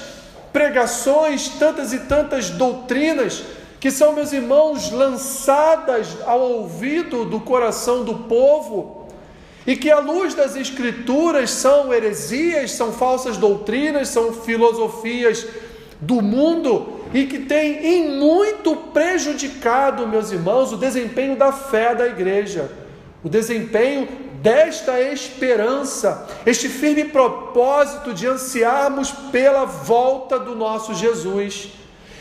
pregações, 0.53 1.49
tantas 1.49 1.93
e 1.93 2.01
tantas 2.01 2.51
doutrinas 2.51 3.43
que 3.79 3.91
são, 3.91 4.13
meus 4.13 4.33
irmãos, 4.33 4.91
lançadas 4.91 6.09
ao 6.27 6.41
ouvido 6.41 7.25
do 7.25 7.41
coração 7.41 8.05
do 8.05 8.15
povo 8.15 9.09
e 9.67 9.77
que, 9.77 9.91
à 9.91 9.99
luz 9.99 10.35
das 10.35 10.57
Escrituras, 10.57 11.51
são 11.51 11.93
heresias, 11.93 12.73
são 12.73 12.93
falsas 12.93 13.37
doutrinas, 13.37 14.09
são 14.09 14.33
filosofias 14.33 15.47
do 16.01 16.21
mundo 16.21 17.00
e 17.13 17.27
que 17.27 17.41
tem 17.41 17.85
em 17.85 18.19
muito 18.19 18.77
prejudicado, 18.77 20.07
meus 20.07 20.31
irmãos, 20.31 20.73
o 20.73 20.77
desempenho 20.77 21.37
da 21.37 21.53
fé 21.53 21.95
da 21.95 22.07
igreja, 22.07 22.71
o 23.23 23.29
desempenho 23.29 24.09
desta 24.41 25.01
esperança, 25.01 26.27
este 26.47 26.69
firme 26.69 27.05
propósito 27.05 28.15
de 28.15 28.27
ansiarmos 28.27 29.11
pela 29.11 29.65
volta 29.65 30.39
do 30.39 30.55
nosso 30.55 30.95
Jesus 30.95 31.73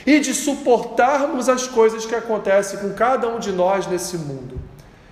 e 0.06 0.20
de 0.20 0.34
suportarmos 0.34 1.48
as 1.48 1.68
coisas 1.68 2.06
que 2.06 2.16
acontecem 2.16 2.80
com 2.80 2.94
cada 2.94 3.28
um 3.28 3.40
de 3.40 3.52
nós 3.52 3.88
nesse 3.88 4.18
mundo. 4.18 4.60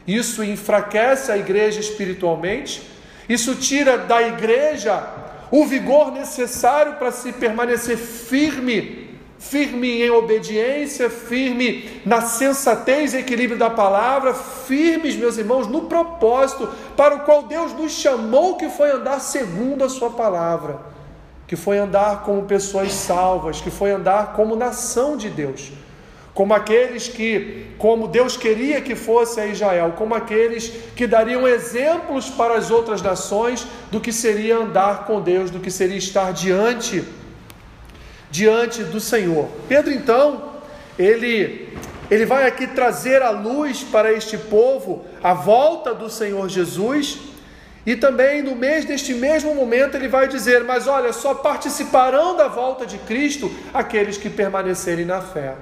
Isso 0.06 0.44
enfraquece 0.44 1.32
a 1.32 1.38
igreja 1.38 1.80
espiritualmente, 1.80 2.82
isso 3.30 3.56
tira 3.56 3.98
da 3.98 4.22
igreja 4.22 5.04
o 5.52 5.66
vigor 5.66 6.12
necessário 6.12 6.94
para 6.94 7.12
se 7.12 7.32
permanecer 7.32 7.98
firme 7.98 9.07
firme 9.40 10.02
em 10.02 10.10
obediência, 10.10 11.10
firme 11.10 12.02
na 12.06 12.22
sensatez 12.22 13.14
e 13.14 13.20
equilíbrio 13.20 13.58
da 13.58 13.70
palavra, 13.70 14.34
firmes, 14.34 15.16
meus 15.16 15.38
irmãos, 15.38 15.68
no 15.68 15.84
propósito 15.84 16.68
para 16.96 17.16
o 17.16 17.20
qual 17.20 17.44
Deus 17.44 17.74
nos 17.74 17.92
chamou, 17.92 18.58
que 18.58 18.70
foi 18.70 18.92
andar 18.92 19.20
segundo 19.20 19.84
a 19.84 19.90
Sua 19.90 20.10
palavra, 20.10 20.80
que 21.48 21.56
foi 21.56 21.78
andar 21.78 22.24
como 22.24 22.44
pessoas 22.44 22.92
salvas, 22.94 23.62
que 23.62 23.70
foi 23.70 23.92
andar 23.92 24.34
como 24.34 24.56
nação 24.56 25.16
de 25.16 25.30
Deus, 25.30 25.72
como 26.34 26.54
aqueles 26.54 27.08
que, 27.08 27.68
como 27.78 28.08
Deus 28.08 28.38
queria 28.38 28.82
que 28.82 28.96
fosse 28.96 29.40
a 29.40 29.46
Israel, 29.46 29.94
como 29.98 30.14
aqueles 30.14 30.68
que 30.96 31.08
dariam 31.08 31.48
exemplos 31.48 32.30
para 32.30 32.56
as 32.56 32.70
outras 32.70 33.02
nações 33.02 33.66
do 33.92 34.00
que 34.00 34.12
seria 34.12 34.58
andar 34.58 35.06
com 35.06 35.22
Deus, 35.22 35.50
do 35.50 35.60
que 35.60 35.72
seria 35.72 35.98
estar 35.98 36.34
diante 36.34 37.04
diante 38.30 38.84
do 38.84 39.00
Senhor. 39.00 39.50
Pedro 39.68 39.92
então, 39.94 40.54
ele 40.98 41.68
ele 42.10 42.26
vai 42.26 42.48
aqui 42.48 42.68
trazer 42.68 43.22
a 43.22 43.30
luz 43.30 43.84
para 43.84 44.14
este 44.14 44.38
povo 44.38 45.06
a 45.22 45.34
volta 45.34 45.94
do 45.94 46.10
Senhor 46.10 46.48
Jesus. 46.48 47.20
E 47.86 47.96
também 47.96 48.42
no 48.42 48.56
mês 48.56 48.86
deste 48.86 49.14
mesmo 49.14 49.54
momento 49.54 49.96
ele 49.96 50.08
vai 50.08 50.28
dizer: 50.28 50.64
"Mas 50.64 50.88
olha, 50.88 51.12
só 51.12 51.34
participarão 51.34 52.36
da 52.36 52.48
volta 52.48 52.86
de 52.86 52.98
Cristo 53.00 53.52
aqueles 53.74 54.18
que 54.18 54.30
permanecerem 54.30 55.06
na 55.06 55.22
fé". 55.22 55.56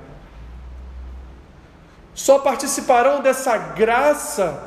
Só 2.14 2.40
participarão 2.40 3.22
dessa 3.22 3.58
graça, 3.58 4.64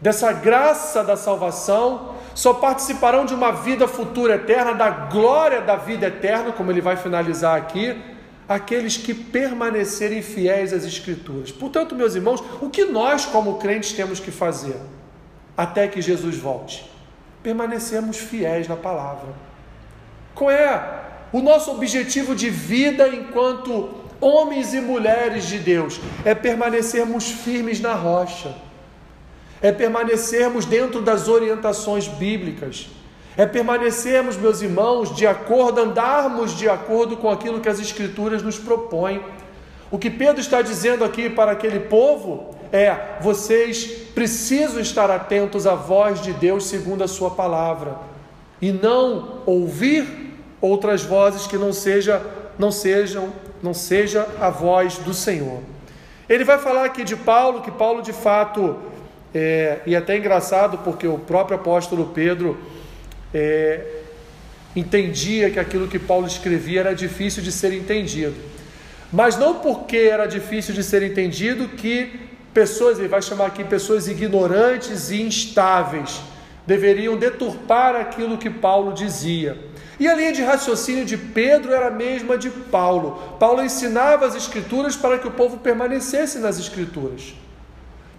dessa 0.00 0.32
graça 0.32 1.04
da 1.04 1.16
salvação 1.16 2.11
só 2.34 2.54
participarão 2.54 3.24
de 3.24 3.34
uma 3.34 3.52
vida 3.52 3.86
futura 3.86 4.36
eterna, 4.36 4.72
da 4.72 4.90
glória 4.90 5.60
da 5.60 5.76
vida 5.76 6.06
eterna, 6.06 6.52
como 6.52 6.70
ele 6.70 6.80
vai 6.80 6.96
finalizar 6.96 7.56
aqui, 7.56 8.00
aqueles 8.48 8.96
que 8.96 9.14
permanecerem 9.14 10.22
fiéis 10.22 10.72
às 10.72 10.84
Escrituras. 10.84 11.50
Portanto, 11.50 11.94
meus 11.94 12.14
irmãos, 12.14 12.42
o 12.60 12.68
que 12.68 12.84
nós, 12.84 13.26
como 13.26 13.58
crentes, 13.58 13.92
temos 13.92 14.20
que 14.20 14.30
fazer 14.30 14.76
até 15.56 15.86
que 15.86 16.00
Jesus 16.00 16.36
volte? 16.36 16.90
Permanecermos 17.42 18.18
fiéis 18.18 18.68
na 18.68 18.76
palavra. 18.76 19.28
Qual 20.34 20.50
é 20.50 21.02
o 21.32 21.40
nosso 21.40 21.70
objetivo 21.70 22.34
de 22.34 22.48
vida 22.48 23.08
enquanto 23.08 23.90
homens 24.20 24.72
e 24.72 24.80
mulheres 24.80 25.46
de 25.46 25.58
Deus? 25.58 26.00
É 26.24 26.34
permanecermos 26.34 27.30
firmes 27.30 27.80
na 27.80 27.94
rocha 27.94 28.54
é 29.62 29.70
permanecermos 29.70 30.64
dentro 30.66 31.00
das 31.00 31.28
orientações 31.28 32.08
bíblicas, 32.08 32.88
é 33.36 33.46
permanecermos, 33.46 34.36
meus 34.36 34.60
irmãos, 34.60 35.14
de 35.14 35.26
acordo, 35.26 35.80
andarmos 35.80 36.56
de 36.56 36.68
acordo 36.68 37.16
com 37.16 37.30
aquilo 37.30 37.60
que 37.60 37.68
as 37.68 37.80
Escrituras 37.80 38.42
nos 38.42 38.58
propõem. 38.58 39.22
O 39.90 39.98
que 39.98 40.10
Pedro 40.10 40.40
está 40.40 40.60
dizendo 40.60 41.04
aqui 41.04 41.30
para 41.30 41.52
aquele 41.52 41.80
povo 41.80 42.54
é: 42.70 43.16
vocês 43.20 43.84
precisam 44.14 44.80
estar 44.80 45.10
atentos 45.10 45.66
à 45.66 45.74
voz 45.74 46.20
de 46.20 46.32
Deus 46.32 46.66
segundo 46.66 47.02
a 47.04 47.08
Sua 47.08 47.30
palavra, 47.30 47.96
e 48.60 48.70
não 48.70 49.42
ouvir 49.46 50.34
outras 50.60 51.02
vozes 51.02 51.46
que 51.46 51.56
não, 51.56 51.72
seja, 51.72 52.20
não 52.58 52.70
sejam 52.70 53.32
não 53.62 53.72
seja 53.72 54.26
a 54.40 54.50
voz 54.50 54.98
do 54.98 55.14
Senhor. 55.14 55.60
Ele 56.28 56.44
vai 56.44 56.58
falar 56.58 56.84
aqui 56.84 57.04
de 57.04 57.14
Paulo, 57.14 57.62
que 57.62 57.70
Paulo 57.70 58.02
de 58.02 58.12
fato 58.12 58.76
é, 59.34 59.80
e 59.86 59.94
é 59.94 59.98
até 59.98 60.16
engraçado 60.16 60.78
porque 60.78 61.06
o 61.06 61.18
próprio 61.18 61.56
apóstolo 61.56 62.06
Pedro 62.14 62.58
é, 63.32 63.80
entendia 64.76 65.50
que 65.50 65.58
aquilo 65.58 65.88
que 65.88 65.98
Paulo 65.98 66.26
escrevia 66.26 66.80
era 66.80 66.94
difícil 66.94 67.42
de 67.42 67.50
ser 67.50 67.72
entendido. 67.72 68.34
Mas 69.12 69.36
não 69.36 69.56
porque 69.56 69.96
era 69.96 70.26
difícil 70.26 70.74
de 70.74 70.82
ser 70.82 71.02
entendido 71.02 71.68
que 71.68 72.20
pessoas, 72.52 72.98
ele 72.98 73.08
vai 73.08 73.22
chamar 73.22 73.46
aqui 73.46 73.64
pessoas 73.64 74.08
ignorantes 74.08 75.10
e 75.10 75.22
instáveis, 75.22 76.20
deveriam 76.66 77.16
deturpar 77.16 77.94
aquilo 77.96 78.38
que 78.38 78.48
Paulo 78.48 78.92
dizia. 78.92 79.56
E 80.00 80.08
a 80.08 80.14
linha 80.14 80.32
de 80.32 80.42
raciocínio 80.42 81.04
de 81.04 81.16
Pedro 81.16 81.72
era 81.72 81.88
a 81.88 81.90
mesma 81.90 82.36
de 82.36 82.50
Paulo. 82.50 83.36
Paulo 83.38 83.62
ensinava 83.62 84.26
as 84.26 84.34
Escrituras 84.34 84.96
para 84.96 85.18
que 85.18 85.28
o 85.28 85.30
povo 85.30 85.58
permanecesse 85.58 86.38
nas 86.38 86.58
Escrituras. 86.58 87.34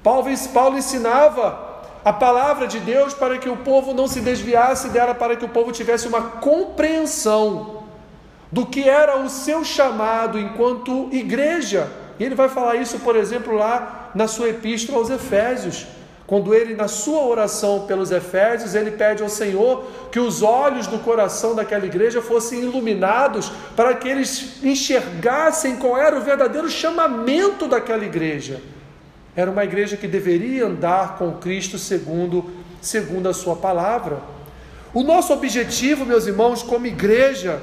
Paulo, 0.04 0.78
ensinava 0.78 1.72
a 2.04 2.12
palavra 2.12 2.68
de 2.68 2.80
Deus 2.80 3.14
para 3.14 3.38
que 3.38 3.48
o 3.48 3.58
povo 3.58 3.94
não 3.94 4.08
se 4.08 4.20
desviasse 4.20 4.90
dela, 4.90 5.16
para 5.16 5.38
que 5.38 5.46
o 5.46 5.50
povo 5.50 5.72
tivesse 5.72 6.08
uma 6.08 6.22
compreensão 6.22 7.84
do 8.52 8.66
que 8.66 8.88
era 8.88 9.18
o 9.18 9.30
seu 9.30 9.64
chamado 9.64 10.38
enquanto 10.38 11.10
igreja. 11.12 11.90
E 12.20 12.24
ele 12.24 12.36
vai 12.36 12.50
falar 12.50 12.76
isso, 12.76 13.00
por 13.00 13.16
exemplo, 13.16 13.56
lá 13.56 14.12
na 14.14 14.28
sua 14.28 14.50
epístola 14.50 15.00
aos 15.00 15.10
Efésios. 15.10 15.88
Quando 16.28 16.54
ele, 16.54 16.76
na 16.76 16.88
sua 16.88 17.26
oração 17.26 17.86
pelos 17.86 18.12
Efésios, 18.12 18.76
ele 18.76 18.92
pede 18.92 19.24
ao 19.24 19.30
Senhor 19.30 19.86
que 20.12 20.20
os 20.20 20.42
olhos 20.42 20.88
do 20.88 21.00
coração 21.00 21.56
daquela 21.56 21.86
igreja 21.86 22.22
fossem 22.22 22.62
iluminados 22.62 23.52
para 23.76 23.94
que 23.94 24.08
eles 24.08 24.64
enxergassem 24.64 25.78
qual 25.78 25.98
era 25.98 26.18
o 26.18 26.22
verdadeiro 26.22 26.70
chamamento 26.70 27.68
daquela 27.68 28.06
igreja. 28.06 28.62
Era 29.36 29.50
uma 29.50 29.64
igreja 29.64 29.98
que 29.98 30.08
deveria 30.08 30.66
andar 30.66 31.18
com 31.18 31.34
Cristo 31.34 31.78
segundo, 31.80 32.52
segundo 32.82 33.28
a 33.28 33.34
sua 33.34 33.56
palavra. 33.56 34.22
O 34.94 35.02
nosso 35.02 35.34
objetivo, 35.34 36.06
meus 36.06 36.28
irmãos, 36.28 36.62
como 36.62 36.86
igreja, 36.86 37.62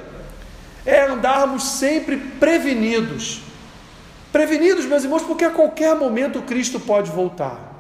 é 0.85 1.03
andarmos 1.03 1.63
sempre 1.63 2.17
prevenidos. 2.17 3.43
Prevenidos, 4.33 4.85
meus 4.85 5.05
irmãos, 5.05 5.23
porque 5.23 5.45
a 5.45 5.51
qualquer 5.51 5.95
momento 5.95 6.43
Cristo 6.43 6.81
pode 6.81 7.11
voltar. 7.11 7.71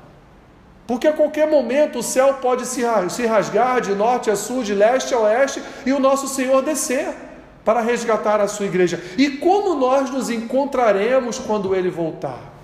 Porque 0.87 1.09
a 1.09 1.13
qualquer 1.13 1.49
momento 1.49 1.99
o 1.99 2.03
céu 2.03 2.35
pode 2.35 2.67
se 2.67 2.83
rasgar 3.27 3.81
de 3.81 3.93
norte 3.95 4.31
a 4.31 4.37
sul, 4.37 4.63
de 4.63 4.75
leste 4.75 5.15
a 5.15 5.19
oeste, 5.19 5.63
e 5.85 5.93
o 5.93 6.01
nosso 6.01 6.29
Senhor 6.29 6.63
descer 6.63 7.09
para 7.65 7.81
resgatar 7.81 8.41
a 8.41 8.49
sua 8.49 8.67
igreja. 8.67 9.03
E 9.17 9.31
como 9.31 9.75
nós 9.75 10.11
nos 10.11 10.31
encontraremos 10.31 11.39
quando 11.39 11.75
ele 11.75 11.91
voltar? 11.91 12.60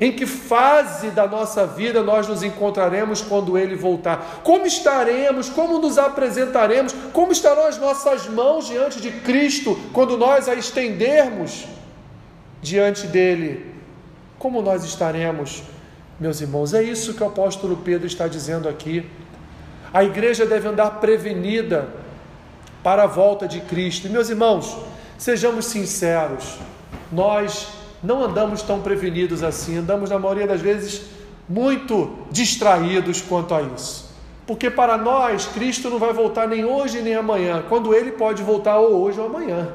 Em 0.00 0.12
que 0.12 0.26
fase 0.26 1.10
da 1.10 1.26
nossa 1.26 1.66
vida 1.66 2.02
nós 2.02 2.26
nos 2.26 2.42
encontraremos 2.42 3.22
quando 3.22 3.56
Ele 3.58 3.76
voltar? 3.76 4.40
Como 4.42 4.66
estaremos? 4.66 5.48
Como 5.48 5.78
nos 5.78 5.98
apresentaremos? 5.98 6.94
Como 7.12 7.30
estarão 7.30 7.66
as 7.66 7.78
nossas 7.78 8.26
mãos 8.26 8.66
diante 8.66 9.00
de 9.00 9.10
Cristo 9.10 9.78
quando 9.92 10.16
nós 10.16 10.48
a 10.48 10.54
estendermos 10.54 11.66
diante 12.60 13.06
dele? 13.06 13.72
Como 14.38 14.60
nós 14.60 14.82
estaremos, 14.82 15.62
meus 16.18 16.40
irmãos? 16.40 16.74
É 16.74 16.82
isso 16.82 17.14
que 17.14 17.22
o 17.22 17.26
apóstolo 17.26 17.76
Pedro 17.76 18.06
está 18.06 18.26
dizendo 18.26 18.68
aqui. 18.68 19.08
A 19.92 20.02
igreja 20.02 20.46
deve 20.46 20.66
andar 20.66 21.00
prevenida 21.00 21.88
para 22.82 23.04
a 23.04 23.06
volta 23.06 23.46
de 23.46 23.60
Cristo. 23.60 24.06
E, 24.06 24.10
meus 24.10 24.30
irmãos, 24.30 24.76
sejamos 25.18 25.66
sinceros, 25.66 26.58
nós 27.12 27.81
não 28.02 28.22
andamos 28.22 28.62
tão 28.62 28.80
prevenidos 28.80 29.42
assim, 29.42 29.78
andamos 29.78 30.10
na 30.10 30.18
maioria 30.18 30.46
das 30.46 30.60
vezes 30.60 31.02
muito 31.48 32.10
distraídos 32.30 33.20
quanto 33.20 33.54
a 33.54 33.62
isso. 33.62 34.10
Porque 34.46 34.70
para 34.70 34.98
nós, 34.98 35.46
Cristo 35.46 35.88
não 35.88 35.98
vai 35.98 36.12
voltar 36.12 36.48
nem 36.48 36.64
hoje 36.64 37.00
nem 37.00 37.14
amanhã, 37.14 37.64
quando 37.68 37.94
ele 37.94 38.12
pode 38.12 38.42
voltar 38.42 38.78
ou 38.78 39.00
hoje 39.02 39.20
ou 39.20 39.26
amanhã. 39.26 39.68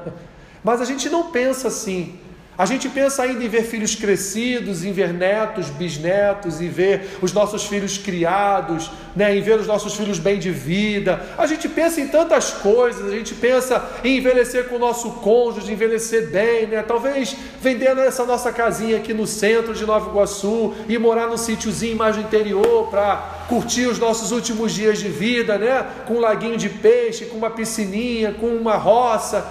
Mas 0.64 0.82
a 0.82 0.86
gente 0.86 1.10
não 1.10 1.32
pensa 1.32 1.70
assim. 1.70 2.20
A 2.58 2.66
gente 2.66 2.90
pensa 2.90 3.22
ainda 3.22 3.44
em 3.44 3.48
ver 3.48 3.64
filhos 3.64 3.94
crescidos, 3.94 4.84
em 4.84 4.92
ver 4.92 5.14
netos, 5.14 5.70
bisnetos, 5.70 6.60
em 6.60 6.68
ver 6.68 7.08
os 7.22 7.32
nossos 7.32 7.68
filhos 7.68 8.00
criados, 8.00 8.90
né, 9.16 9.38
em 9.38 9.42
ver 9.42 9.60
os 9.60 9.68
nossos 9.68 9.94
filhos 9.96 10.18
bem 10.18 10.40
de 10.40 10.50
vida. 10.50 11.22
A 11.38 11.46
gente 11.46 11.70
pensa 11.70 12.02
em 12.02 12.08
tantas 12.08 12.50
coisas, 12.50 13.06
a 13.06 13.16
gente 13.16 13.36
pensa 13.36 13.88
em 14.04 14.18
envelhecer 14.18 14.70
com 14.70 14.78
o 14.78 14.80
nosso 14.80 15.12
cônjuge, 15.12 15.72
envelhecer 15.72 16.32
bem, 16.32 16.66
né? 16.66 16.82
Talvez 16.82 17.36
vendendo 17.62 18.02
essa 18.02 18.26
nossa 18.26 18.52
casinha 18.52 18.98
aqui 18.98 19.14
no 19.14 19.28
centro 19.28 19.76
de 19.76 19.86
Nova 19.86 20.10
Iguaçu 20.10 20.74
e 20.90 20.98
morar 20.98 21.28
num 21.28 21.38
sítiozinho 21.38 21.96
mais 21.96 22.16
no 22.16 22.24
interior 22.24 22.90
para 22.90 23.46
curtir 23.48 23.86
os 23.86 24.00
nossos 24.00 24.32
últimos 24.32 24.74
dias 24.74 24.98
de 24.98 25.10
vida, 25.10 25.60
né? 25.60 25.86
Com 26.08 26.16
um 26.16 26.20
laguinho 26.20 26.58
de 26.58 26.70
peixe, 26.70 27.26
com 27.26 27.38
uma 27.38 27.52
piscininha, 27.52 28.34
com 28.34 28.48
uma 28.48 28.78
roça. 28.78 29.46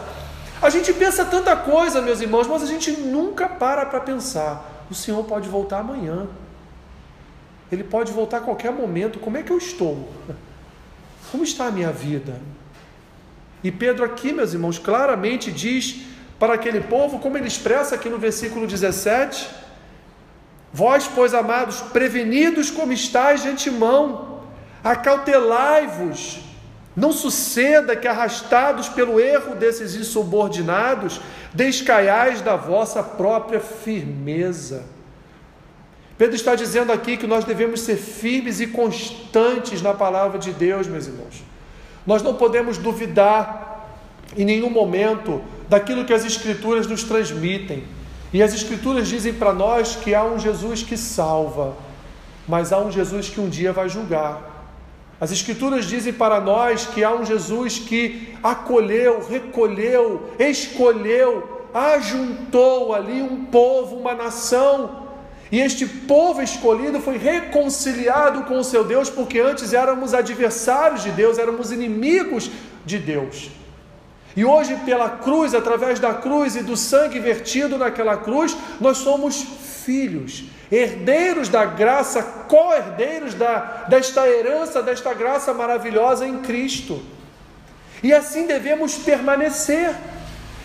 A 0.61 0.71
gente 0.71 0.93
pensa 0.93 1.25
tanta 1.25 1.55
coisa, 1.55 2.01
meus 2.01 2.21
irmãos, 2.21 2.47
mas 2.47 2.63
a 2.63 2.67
gente 2.67 2.91
nunca 2.93 3.49
para 3.49 3.85
para 3.85 4.01
pensar. 4.01 4.87
O 4.91 4.95
Senhor 4.95 5.23
pode 5.25 5.49
voltar 5.49 5.81
amanhã. 5.81 6.27
Ele 7.71 7.85
pode 7.85 8.13
voltar 8.13 8.39
a 8.39 8.41
qualquer 8.41 8.73
momento. 8.73 9.19
Como 9.19 9.37
é 9.37 9.43
que 9.43 9.53
eu 9.53 9.59
estou? 9.59 10.09
Como 11.31 11.45
está 11.45 11.67
a 11.67 11.71
minha 11.71 11.93
vida? 11.93 12.41
E 13.63 13.71
Pedro, 13.71 14.05
aqui, 14.05 14.33
meus 14.33 14.53
irmãos, 14.53 14.79
claramente 14.79 15.51
diz 15.51 16.03
para 16.39 16.55
aquele 16.55 16.83
povo, 16.83 17.19
como 17.19 17.37
ele 17.37 17.49
expressa 17.49 17.95
aqui 17.95 18.09
no 18.09 18.19
versículo 18.19 18.67
17: 18.67 19.49
Vós, 20.73 21.11
pois 21.13 21.35
amados, 21.35 21.81
prevenidos 21.81 22.71
como 22.71 22.93
estáis 22.93 23.43
de 23.43 23.49
antemão, 23.49 24.43
acautelai-vos 24.85 26.46
não 26.97 27.13
suceda 27.13 27.95
que, 27.95 28.09
arrastados 28.09 28.89
pelo 28.89 29.21
erro 29.21 29.55
desses 29.55 29.95
insubordinados, 29.95 31.21
descaiais 31.53 32.41
da 32.41 32.57
vossa 32.57 33.03
própria 33.03 33.61
firmeza. 33.61 34.85
Pedro 36.17 36.35
está 36.35 36.55
dizendo 36.55 36.91
aqui 36.91 37.19
que 37.19 37.27
nós 37.27 37.45
devemos 37.45 37.81
ser 37.81 37.97
firmes 37.97 38.61
e 38.61 38.69
constantes 38.69 39.83
na 39.83 39.93
palavra 39.93 40.39
de 40.39 40.53
Deus, 40.53 40.87
meus 40.87 41.07
irmãos. 41.07 41.45
Nós 42.07 42.23
não 42.23 42.35
podemos 42.35 42.79
duvidar 42.79 43.87
em 44.35 44.47
nenhum 44.47 44.71
momento 44.71 45.43
daquilo 45.69 46.07
que 46.07 46.15
as 46.15 46.25
Escrituras 46.25 46.87
nos 46.87 47.05
transmitem. 47.05 47.85
E 48.33 48.43
as 48.43 48.55
Escrituras 48.55 49.07
dizem 49.07 49.35
para 49.35 49.53
nós 49.53 49.97
que 49.97 50.15
há 50.15 50.25
um 50.25 50.39
Jesus 50.39 50.83
que 50.83 50.97
salva, 50.97 51.77
mas 52.49 52.73
há 52.73 52.79
um 52.79 52.91
Jesus 52.91 53.29
que 53.29 53.41
um 53.41 53.51
dia 53.51 53.73
vai 53.73 53.91
julgar. 53.91 54.56
As 55.21 55.33
Escrituras 55.33 55.87
dizem 55.87 56.13
para 56.13 56.41
nós 56.41 56.87
que 56.87 57.03
há 57.03 57.15
um 57.15 57.25
Jesus 57.25 57.79
que 57.79 58.35
acolheu, 58.43 59.27
recolheu, 59.27 60.31
escolheu, 60.39 61.69
ajuntou 61.73 62.95
ali 62.95 63.23
um 63.23 63.47
povo, 63.47 63.97
uma 63.97 64.15
nação. 64.15 65.07
E 65.51 65.61
este 65.61 65.87
povo 65.87 66.43
escolhido 66.43 67.01
foi 67.01 67.17
reconciliado 67.17 68.43
com 68.43 68.59
o 68.59 68.65
seu 68.65 68.85
Deus, 68.85 69.09
porque 69.09 69.39
antes 69.39 69.73
éramos 69.73 70.13
adversários 70.13 71.03
de 71.03 71.11
Deus, 71.13 71.39
éramos 71.39 71.73
inimigos 71.73 72.51
de 72.85 72.99
Deus. 72.99 73.51
E 74.37 74.45
hoje, 74.45 74.77
pela 74.85 75.09
cruz, 75.09 75.55
através 75.55 75.99
da 75.99 76.13
cruz 76.13 76.57
e 76.57 76.63
do 76.63 76.77
sangue 76.77 77.19
vertido 77.19 77.79
naquela 77.79 78.19
cruz, 78.19 78.55
nós 78.79 78.99
somos 78.99 79.47
filhos 79.87 80.45
herdeiros 80.71 81.49
da 81.49 81.65
graça, 81.65 82.21
co-herdeiros 82.49 83.35
da, 83.35 83.85
desta 83.89 84.29
herança, 84.29 84.83
desta 84.83 85.15
graça 85.15 85.55
maravilhosa 85.55 86.27
em 86.27 86.39
Cristo. 86.39 87.01
E 88.03 88.13
assim 88.13 88.47
devemos 88.47 88.97
permanecer, 88.97 89.95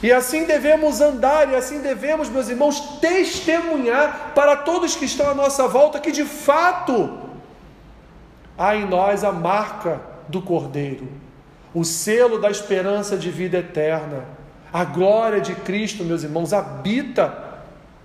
e 0.01 0.11
assim 0.11 0.45
devemos 0.45 0.99
andar, 0.99 1.51
e 1.51 1.55
assim 1.55 1.79
devemos, 1.79 2.27
meus 2.27 2.49
irmãos, 2.49 2.99
testemunhar 2.99 4.31
para 4.33 4.57
todos 4.57 4.95
que 4.95 5.05
estão 5.05 5.29
à 5.29 5.35
nossa 5.35 5.67
volta 5.67 5.99
que 5.99 6.11
de 6.11 6.25
fato 6.25 7.19
há 8.57 8.75
em 8.75 8.87
nós 8.87 9.23
a 9.23 9.31
marca 9.31 10.01
do 10.27 10.41
Cordeiro, 10.41 11.07
o 11.73 11.85
selo 11.85 12.41
da 12.41 12.49
esperança 12.49 13.15
de 13.15 13.29
vida 13.29 13.59
eterna. 13.59 14.25
A 14.73 14.83
glória 14.85 15.41
de 15.41 15.53
Cristo, 15.53 16.03
meus 16.03 16.23
irmãos, 16.23 16.53
habita 16.53 17.50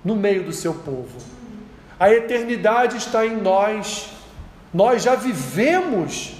no 0.07 0.15
meio 0.15 0.45
do 0.45 0.53
seu 0.53 0.73
povo. 0.73 1.19
A 1.99 2.13
eternidade 2.13 2.97
está 2.97 3.27
em 3.27 3.37
nós. 3.37 4.11
Nós 4.73 5.03
já 5.03 5.17
vivemos 5.17 6.37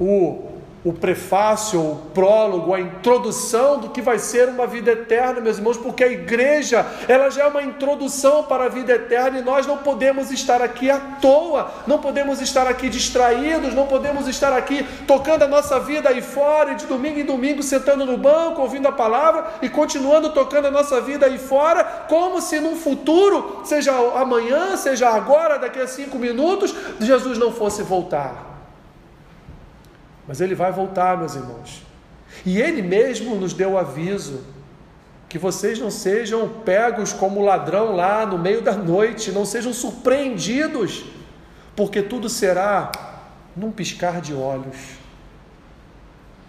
o, 0.00 0.57
o 0.88 0.92
prefácio, 0.94 1.78
o 1.78 1.96
prólogo, 2.14 2.72
a 2.72 2.80
introdução 2.80 3.78
do 3.78 3.90
que 3.90 4.00
vai 4.00 4.18
ser 4.18 4.48
uma 4.48 4.66
vida 4.66 4.92
eterna, 4.92 5.38
meus 5.38 5.58
irmãos, 5.58 5.76
porque 5.76 6.02
a 6.02 6.08
igreja, 6.08 6.86
ela 7.06 7.28
já 7.28 7.42
é 7.42 7.46
uma 7.46 7.62
introdução 7.62 8.44
para 8.44 8.64
a 8.64 8.68
vida 8.68 8.94
eterna 8.94 9.38
e 9.38 9.42
nós 9.42 9.66
não 9.66 9.76
podemos 9.76 10.30
estar 10.30 10.62
aqui 10.62 10.90
à 10.90 10.98
toa, 10.98 11.70
não 11.86 11.98
podemos 11.98 12.40
estar 12.40 12.66
aqui 12.66 12.88
distraídos, 12.88 13.74
não 13.74 13.86
podemos 13.86 14.26
estar 14.26 14.50
aqui 14.54 14.82
tocando 15.06 15.42
a 15.42 15.46
nossa 15.46 15.78
vida 15.78 16.08
aí 16.08 16.22
fora, 16.22 16.74
de 16.74 16.86
domingo 16.86 17.20
em 17.20 17.24
domingo 17.24 17.62
sentando 17.62 18.06
no 18.06 18.16
banco, 18.16 18.62
ouvindo 18.62 18.88
a 18.88 18.92
palavra 18.92 19.46
e 19.60 19.68
continuando 19.68 20.30
tocando 20.30 20.68
a 20.68 20.70
nossa 20.70 21.02
vida 21.02 21.26
aí 21.26 21.36
fora, 21.36 21.84
como 22.08 22.40
se 22.40 22.60
num 22.60 22.76
futuro, 22.76 23.60
seja 23.62 23.92
amanhã, 24.16 24.74
seja 24.78 25.10
agora, 25.10 25.58
daqui 25.58 25.80
a 25.80 25.86
cinco 25.86 26.18
minutos, 26.18 26.74
Jesus 26.98 27.36
não 27.36 27.52
fosse 27.52 27.82
voltar. 27.82 28.47
Mas 30.28 30.42
ele 30.42 30.54
vai 30.54 30.70
voltar, 30.70 31.16
meus 31.16 31.34
irmãos. 31.34 31.82
E 32.44 32.60
ele 32.60 32.82
mesmo 32.82 33.34
nos 33.34 33.54
deu 33.54 33.78
aviso 33.78 34.44
que 35.28 35.38
vocês 35.38 35.78
não 35.78 35.90
sejam 35.90 36.48
pegos 36.64 37.12
como 37.12 37.42
ladrão 37.42 37.96
lá 37.96 38.24
no 38.26 38.38
meio 38.38 38.62
da 38.62 38.72
noite, 38.72 39.32
não 39.32 39.44
sejam 39.44 39.72
surpreendidos, 39.72 41.04
porque 41.74 42.02
tudo 42.02 42.28
será 42.28 42.92
num 43.56 43.70
piscar 43.70 44.20
de 44.20 44.34
olhos. 44.34 44.76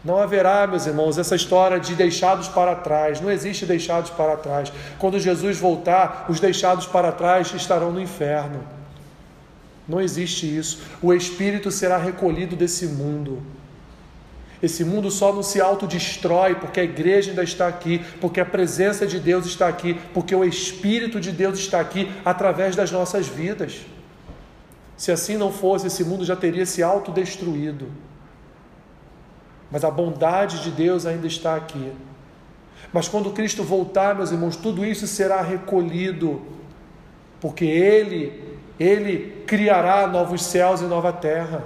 Não 0.03 0.17
haverá, 0.17 0.65
meus 0.65 0.85
irmãos, 0.85 1.17
essa 1.17 1.35
história 1.35 1.79
de 1.79 1.93
deixados 1.93 2.47
para 2.47 2.73
trás. 2.75 3.19
Não 3.19 3.29
existe 3.29 3.65
deixados 3.65 4.09
para 4.09 4.37
trás. 4.37 4.71
Quando 4.97 5.19
Jesus 5.19 5.57
voltar, 5.57 6.25
os 6.29 6.39
deixados 6.39 6.85
para 6.85 7.11
trás 7.11 7.53
estarão 7.53 7.91
no 7.91 7.99
inferno. 7.99 8.63
Não 9.85 9.99
existe 9.99 10.45
isso. 10.45 10.81
O 11.01 11.13
espírito 11.13 11.69
será 11.69 11.97
recolhido 11.97 12.55
desse 12.55 12.85
mundo. 12.85 13.41
Esse 14.61 14.83
mundo 14.83 15.09
só 15.09 15.33
não 15.33 15.41
se 15.41 15.61
autodestrói 15.61 16.55
porque 16.55 16.81
a 16.81 16.83
igreja 16.83 17.31
ainda 17.31 17.43
está 17.43 17.67
aqui, 17.67 18.03
porque 18.19 18.41
a 18.41 18.45
presença 18.45 19.07
de 19.07 19.19
Deus 19.19 19.45
está 19.45 19.67
aqui, 19.67 19.93
porque 20.13 20.35
o 20.35 20.43
Espírito 20.43 21.19
de 21.19 21.31
Deus 21.31 21.57
está 21.57 21.79
aqui 21.79 22.11
através 22.25 22.75
das 22.75 22.91
nossas 22.91 23.27
vidas. 23.27 23.85
Se 24.97 25.13
assim 25.13 25.37
não 25.37 25.49
fosse, 25.49 25.87
esse 25.87 26.03
mundo 26.03 26.25
já 26.25 26.35
teria 26.35 26.65
se 26.65 26.83
autodestruído. 26.83 27.87
Mas 29.71 29.85
a 29.85 29.91
bondade 29.91 30.61
de 30.61 30.71
Deus 30.71 31.05
ainda 31.05 31.25
está 31.25 31.55
aqui. 31.55 31.93
Mas 32.91 33.07
quando 33.07 33.31
Cristo 33.31 33.63
voltar, 33.63 34.13
meus 34.13 34.31
irmãos, 34.31 34.57
tudo 34.57 34.85
isso 34.85 35.07
será 35.07 35.41
recolhido, 35.41 36.41
porque 37.39 37.63
Ele, 37.63 38.57
Ele 38.77 39.43
criará 39.47 40.05
novos 40.05 40.43
céus 40.43 40.81
e 40.81 40.85
nova 40.85 41.13
terra, 41.13 41.63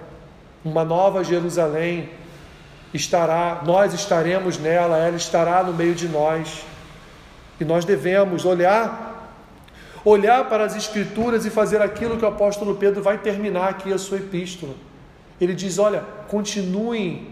uma 0.64 0.84
nova 0.84 1.24
Jerusalém 1.24 2.10
estará, 2.94 3.62
nós 3.66 3.94
estaremos 3.94 4.58
nela, 4.58 4.98
ela 4.98 5.18
estará 5.18 5.64
no 5.64 5.74
meio 5.74 5.96
de 5.96 6.08
nós. 6.08 6.64
E 7.60 7.66
nós 7.66 7.86
devemos 7.86 8.46
olhar 8.46 9.12
olhar 10.06 10.50
para 10.50 10.66
as 10.66 10.76
escrituras 10.76 11.46
e 11.46 11.50
fazer 11.50 11.82
aquilo 11.82 12.18
que 12.18 12.26
o 12.26 12.28
apóstolo 12.28 12.76
Pedro 12.76 13.02
vai 13.02 13.18
terminar 13.18 13.70
aqui 13.70 13.94
a 13.94 13.98
sua 13.98 14.18
epístola. 14.18 14.74
Ele 15.40 15.54
diz: 15.54 15.80
"Olha, 15.80 16.04
continuem 16.28 17.30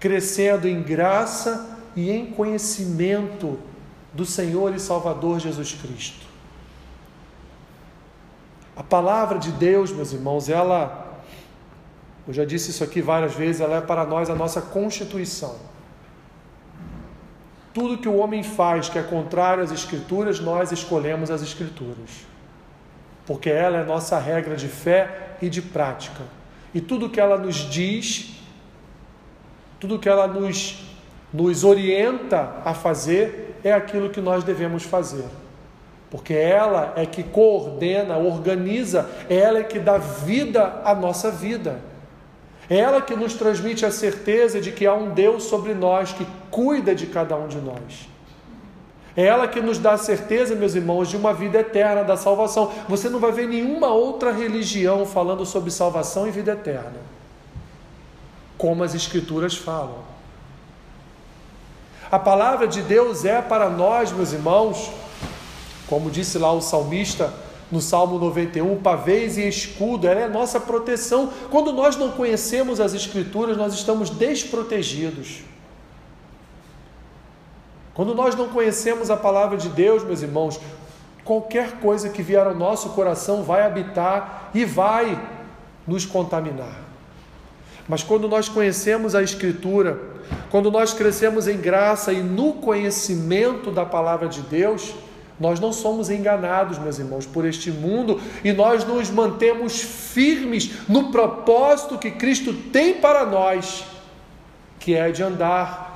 crescendo 0.00 0.66
em 0.66 0.82
graça 0.82 1.78
e 1.94 2.10
em 2.10 2.26
conhecimento 2.26 3.58
do 4.12 4.24
Senhor 4.24 4.74
e 4.74 4.80
Salvador 4.80 5.40
Jesus 5.40 5.72
Cristo." 5.74 6.26
A 8.74 8.82
palavra 8.82 9.38
de 9.38 9.52
Deus, 9.52 9.90
meus 9.90 10.12
irmãos, 10.12 10.48
ela 10.48 11.05
eu 12.26 12.34
já 12.34 12.44
disse 12.44 12.70
isso 12.70 12.82
aqui 12.82 13.00
várias 13.00 13.34
vezes, 13.34 13.60
ela 13.60 13.76
é 13.76 13.80
para 13.80 14.04
nós 14.04 14.28
a 14.28 14.34
nossa 14.34 14.60
constituição. 14.60 15.54
Tudo 17.72 17.98
que 17.98 18.08
o 18.08 18.16
homem 18.16 18.42
faz 18.42 18.88
que 18.88 18.98
é 18.98 19.02
contrário 19.02 19.62
às 19.62 19.70
Escrituras, 19.70 20.40
nós 20.40 20.72
escolhemos 20.72 21.30
as 21.30 21.42
Escrituras. 21.42 22.26
Porque 23.26 23.50
ela 23.50 23.78
é 23.78 23.84
nossa 23.84 24.18
regra 24.18 24.56
de 24.56 24.66
fé 24.66 25.36
e 25.42 25.48
de 25.48 25.60
prática. 25.60 26.22
E 26.74 26.80
tudo 26.80 27.10
que 27.10 27.20
ela 27.20 27.36
nos 27.36 27.56
diz, 27.56 28.34
tudo 29.78 29.98
que 29.98 30.08
ela 30.08 30.26
nos, 30.26 30.84
nos 31.32 31.64
orienta 31.64 32.54
a 32.64 32.72
fazer, 32.72 33.58
é 33.62 33.72
aquilo 33.72 34.10
que 34.10 34.20
nós 34.20 34.42
devemos 34.42 34.82
fazer. 34.82 35.26
Porque 36.10 36.34
ela 36.34 36.92
é 36.96 37.04
que 37.04 37.22
coordena, 37.22 38.16
organiza, 38.16 39.08
ela 39.28 39.58
é 39.58 39.64
que 39.64 39.78
dá 39.78 39.98
vida 39.98 40.80
à 40.84 40.94
nossa 40.94 41.30
vida. 41.30 41.80
É 42.68 42.78
ela 42.78 43.00
que 43.00 43.14
nos 43.14 43.34
transmite 43.34 43.86
a 43.86 43.90
certeza 43.90 44.60
de 44.60 44.72
que 44.72 44.86
há 44.86 44.94
um 44.94 45.10
Deus 45.10 45.44
sobre 45.44 45.72
nós 45.72 46.12
que 46.12 46.26
cuida 46.50 46.94
de 46.94 47.06
cada 47.06 47.36
um 47.36 47.46
de 47.46 47.58
nós. 47.58 48.08
É 49.16 49.24
ela 49.24 49.48
que 49.48 49.60
nos 49.60 49.78
dá 49.78 49.92
a 49.92 49.98
certeza, 49.98 50.54
meus 50.54 50.74
irmãos, 50.74 51.08
de 51.08 51.16
uma 51.16 51.32
vida 51.32 51.58
eterna, 51.60 52.04
da 52.04 52.16
salvação. 52.16 52.70
Você 52.88 53.08
não 53.08 53.18
vai 53.18 53.32
ver 53.32 53.48
nenhuma 53.48 53.88
outra 53.88 54.30
religião 54.30 55.06
falando 55.06 55.46
sobre 55.46 55.70
salvação 55.70 56.28
e 56.28 56.30
vida 56.30 56.52
eterna, 56.52 57.00
como 58.58 58.82
as 58.82 58.94
Escrituras 58.94 59.56
falam. 59.56 60.04
A 62.10 62.18
palavra 62.18 62.68
de 62.68 62.82
Deus 62.82 63.24
é 63.24 63.40
para 63.40 63.70
nós, 63.70 64.12
meus 64.12 64.32
irmãos, 64.32 64.90
como 65.88 66.10
disse 66.10 66.36
lá 66.36 66.52
o 66.52 66.60
salmista, 66.60 67.32
no 67.70 67.80
Salmo 67.80 68.18
91, 68.18 68.80
pavês 68.80 69.36
e 69.36 69.48
escudo, 69.48 70.06
ela 70.06 70.20
é 70.20 70.24
a 70.24 70.28
nossa 70.28 70.60
proteção. 70.60 71.30
Quando 71.50 71.72
nós 71.72 71.96
não 71.96 72.12
conhecemos 72.12 72.80
as 72.80 72.94
Escrituras, 72.94 73.56
nós 73.56 73.74
estamos 73.74 74.08
desprotegidos. 74.10 75.40
Quando 77.92 78.14
nós 78.14 78.34
não 78.34 78.48
conhecemos 78.48 79.10
a 79.10 79.16
palavra 79.16 79.56
de 79.56 79.68
Deus, 79.68 80.04
meus 80.04 80.22
irmãos, 80.22 80.60
qualquer 81.24 81.80
coisa 81.80 82.08
que 82.08 82.22
vier 82.22 82.46
ao 82.46 82.54
nosso 82.54 82.90
coração 82.90 83.42
vai 83.42 83.62
habitar 83.62 84.50
e 84.54 84.64
vai 84.64 85.20
nos 85.86 86.04
contaminar. 86.04 86.84
Mas 87.88 88.02
quando 88.02 88.28
nós 88.28 88.48
conhecemos 88.48 89.14
a 89.14 89.22
Escritura, 89.22 89.98
quando 90.50 90.70
nós 90.70 90.92
crescemos 90.92 91.48
em 91.48 91.56
graça 91.56 92.12
e 92.12 92.22
no 92.22 92.54
conhecimento 92.54 93.70
da 93.70 93.84
palavra 93.84 94.28
de 94.28 94.42
Deus, 94.42 94.94
nós 95.38 95.60
não 95.60 95.72
somos 95.72 96.08
enganados, 96.08 96.78
meus 96.78 96.98
irmãos, 96.98 97.26
por 97.26 97.44
este 97.44 97.70
mundo 97.70 98.20
e 98.42 98.52
nós 98.52 98.84
nos 98.84 99.10
mantemos 99.10 99.82
firmes 99.82 100.70
no 100.88 101.10
propósito 101.10 101.98
que 101.98 102.10
Cristo 102.10 102.52
tem 102.52 102.94
para 102.94 103.26
nós, 103.26 103.84
que 104.80 104.94
é 104.94 105.10
de 105.10 105.22
andar 105.22 105.86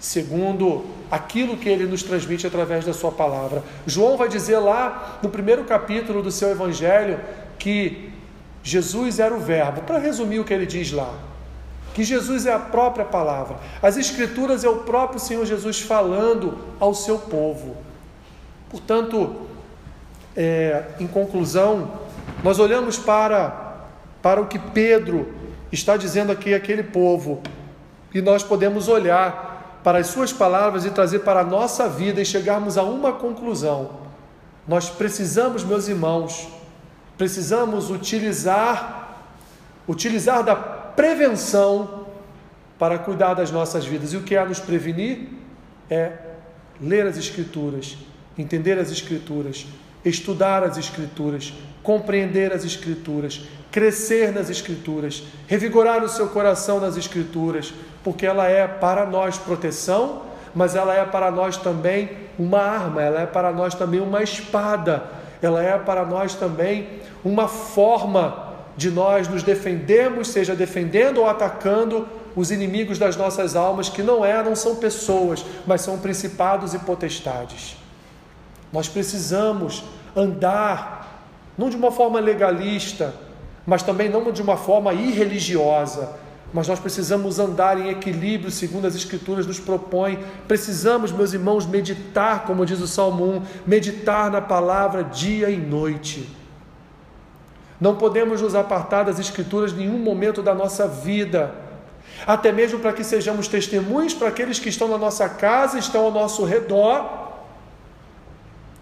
segundo 0.00 0.84
aquilo 1.10 1.56
que 1.56 1.68
ele 1.68 1.86
nos 1.86 2.02
transmite 2.02 2.46
através 2.46 2.84
da 2.84 2.92
sua 2.92 3.12
palavra. 3.12 3.62
João 3.86 4.16
vai 4.16 4.28
dizer 4.28 4.58
lá 4.58 5.18
no 5.22 5.28
primeiro 5.28 5.64
capítulo 5.64 6.22
do 6.22 6.30
seu 6.30 6.50
evangelho 6.50 7.20
que 7.58 8.10
Jesus 8.62 9.18
era 9.18 9.34
o 9.34 9.40
Verbo. 9.40 9.82
Para 9.82 9.98
resumir 9.98 10.38
o 10.38 10.44
que 10.44 10.52
ele 10.52 10.66
diz 10.66 10.90
lá, 10.90 11.14
que 11.94 12.02
Jesus 12.02 12.44
é 12.44 12.52
a 12.52 12.58
própria 12.58 13.04
palavra. 13.04 13.56
As 13.80 13.96
Escrituras 13.96 14.64
é 14.64 14.68
o 14.68 14.80
próprio 14.80 15.20
Senhor 15.20 15.46
Jesus 15.46 15.80
falando 15.80 16.58
ao 16.80 16.94
seu 16.94 17.18
povo. 17.18 17.76
Portanto, 18.74 19.36
é, 20.36 20.82
em 20.98 21.06
conclusão, 21.06 21.92
nós 22.42 22.58
olhamos 22.58 22.98
para, 22.98 23.86
para 24.20 24.40
o 24.40 24.48
que 24.48 24.58
Pedro 24.58 25.32
está 25.70 25.96
dizendo 25.96 26.32
aqui 26.32 26.52
àquele 26.52 26.82
povo, 26.82 27.40
e 28.12 28.20
nós 28.20 28.42
podemos 28.42 28.88
olhar 28.88 29.78
para 29.84 29.98
as 29.98 30.08
suas 30.08 30.32
palavras 30.32 30.84
e 30.84 30.90
trazer 30.90 31.20
para 31.20 31.42
a 31.42 31.44
nossa 31.44 31.88
vida 31.88 32.20
e 32.20 32.26
chegarmos 32.26 32.76
a 32.76 32.82
uma 32.82 33.12
conclusão. 33.12 33.90
Nós 34.66 34.90
precisamos, 34.90 35.62
meus 35.62 35.86
irmãos, 35.86 36.48
precisamos 37.16 37.90
utilizar 37.90 39.02
utilizar 39.86 40.42
da 40.42 40.56
prevenção 40.56 42.06
para 42.76 42.98
cuidar 42.98 43.34
das 43.34 43.52
nossas 43.52 43.86
vidas. 43.86 44.12
E 44.12 44.16
o 44.16 44.24
que 44.24 44.34
é 44.34 44.44
nos 44.44 44.58
prevenir 44.58 45.28
é 45.88 46.10
ler 46.80 47.06
as 47.06 47.16
escrituras, 47.16 47.98
entender 48.36 48.78
as 48.78 48.90
Escrituras, 48.90 49.66
estudar 50.04 50.62
as 50.62 50.76
Escrituras, 50.76 51.52
compreender 51.82 52.52
as 52.52 52.64
Escrituras, 52.64 53.42
crescer 53.70 54.32
nas 54.32 54.50
Escrituras, 54.50 55.24
revigorar 55.46 56.02
o 56.04 56.08
seu 56.08 56.28
coração 56.28 56.80
nas 56.80 56.96
Escrituras, 56.96 57.72
porque 58.02 58.26
ela 58.26 58.46
é 58.46 58.66
para 58.66 59.06
nós 59.06 59.38
proteção, 59.38 60.22
mas 60.54 60.76
ela 60.76 60.94
é 60.94 61.04
para 61.04 61.30
nós 61.30 61.56
também 61.56 62.10
uma 62.38 62.60
arma, 62.60 63.02
ela 63.02 63.20
é 63.20 63.26
para 63.26 63.52
nós 63.52 63.74
também 63.74 64.00
uma 64.00 64.22
espada, 64.22 65.04
ela 65.42 65.62
é 65.62 65.76
para 65.78 66.04
nós 66.04 66.34
também 66.34 66.88
uma 67.24 67.48
forma 67.48 68.54
de 68.76 68.90
nós 68.90 69.28
nos 69.28 69.42
defendermos, 69.42 70.28
seja 70.28 70.54
defendendo 70.54 71.18
ou 71.18 71.28
atacando 71.28 72.08
os 72.36 72.50
inimigos 72.50 72.98
das 72.98 73.16
nossas 73.16 73.54
almas, 73.54 73.88
que 73.88 74.02
não 74.02 74.24
é, 74.24 74.42
não 74.42 74.56
são 74.56 74.76
pessoas, 74.76 75.44
mas 75.66 75.80
são 75.80 75.98
principados 75.98 76.74
e 76.74 76.78
potestades. 76.80 77.76
Nós 78.74 78.88
precisamos 78.88 79.84
andar, 80.16 81.22
não 81.56 81.70
de 81.70 81.76
uma 81.76 81.92
forma 81.92 82.18
legalista, 82.18 83.14
mas 83.64 83.84
também 83.84 84.08
não 84.08 84.32
de 84.32 84.42
uma 84.42 84.56
forma 84.56 84.92
irreligiosa, 84.92 86.10
mas 86.52 86.66
nós 86.66 86.80
precisamos 86.80 87.38
andar 87.38 87.78
em 87.78 87.88
equilíbrio, 87.88 88.50
segundo 88.50 88.88
as 88.88 88.96
Escrituras 88.96 89.46
nos 89.46 89.60
propõem. 89.60 90.18
Precisamos, 90.48 91.12
meus 91.12 91.32
irmãos, 91.32 91.64
meditar, 91.64 92.46
como 92.46 92.66
diz 92.66 92.80
o 92.80 92.88
Salmo 92.88 93.24
1, 93.24 93.42
meditar 93.64 94.28
na 94.28 94.40
palavra 94.40 95.04
dia 95.04 95.50
e 95.50 95.56
noite. 95.56 96.28
Não 97.80 97.94
podemos 97.94 98.42
nos 98.42 98.56
apartar 98.56 99.04
das 99.04 99.20
Escrituras 99.20 99.70
em 99.72 99.86
nenhum 99.86 99.98
momento 99.98 100.42
da 100.42 100.52
nossa 100.52 100.88
vida, 100.88 101.54
até 102.26 102.50
mesmo 102.50 102.80
para 102.80 102.92
que 102.92 103.04
sejamos 103.04 103.46
testemunhos 103.46 104.14
para 104.14 104.26
aqueles 104.26 104.58
que 104.58 104.68
estão 104.68 104.88
na 104.88 104.98
nossa 104.98 105.28
casa, 105.28 105.78
estão 105.78 106.06
ao 106.06 106.10
nosso 106.10 106.44
redor 106.44 107.23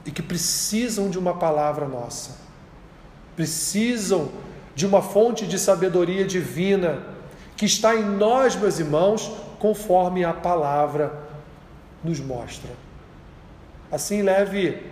e 0.04 0.10
que 0.10 0.22
precisam 0.22 1.08
de 1.08 1.18
uma 1.18 1.34
palavra 1.34 1.86
nossa, 1.86 2.36
precisam 3.36 4.30
de 4.74 4.86
uma 4.86 5.02
fonte 5.02 5.46
de 5.46 5.58
sabedoria 5.58 6.24
divina 6.24 7.02
que 7.56 7.66
está 7.66 7.94
em 7.94 8.04
nós, 8.04 8.56
meus 8.56 8.78
irmãos, 8.78 9.30
conforme 9.58 10.24
a 10.24 10.32
palavra 10.32 11.12
nos 12.02 12.18
mostra. 12.18 12.70
Assim, 13.90 14.22
leve, 14.22 14.82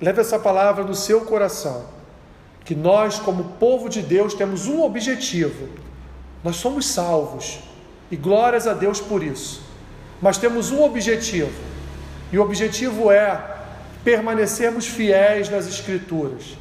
leve 0.00 0.20
essa 0.20 0.38
palavra 0.38 0.82
no 0.82 0.94
seu 0.94 1.20
coração, 1.20 1.84
que 2.64 2.74
nós, 2.74 3.18
como 3.18 3.44
povo 3.58 3.88
de 3.88 4.02
Deus, 4.02 4.34
temos 4.34 4.66
um 4.66 4.82
objetivo: 4.82 5.68
nós 6.42 6.56
somos 6.56 6.86
salvos, 6.86 7.60
e 8.10 8.16
glórias 8.16 8.66
a 8.66 8.72
Deus 8.72 9.00
por 9.00 9.22
isso, 9.22 9.62
mas 10.20 10.38
temos 10.38 10.72
um 10.72 10.82
objetivo, 10.82 11.52
e 12.32 12.38
o 12.38 12.42
objetivo 12.42 13.10
é 13.10 13.59
permanecermos 14.04 14.86
fiéis 14.86 15.48
nas 15.48 15.66
Escrituras, 15.66 16.56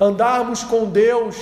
andarmos 0.00 0.62
com 0.62 0.86
Deus 0.86 1.36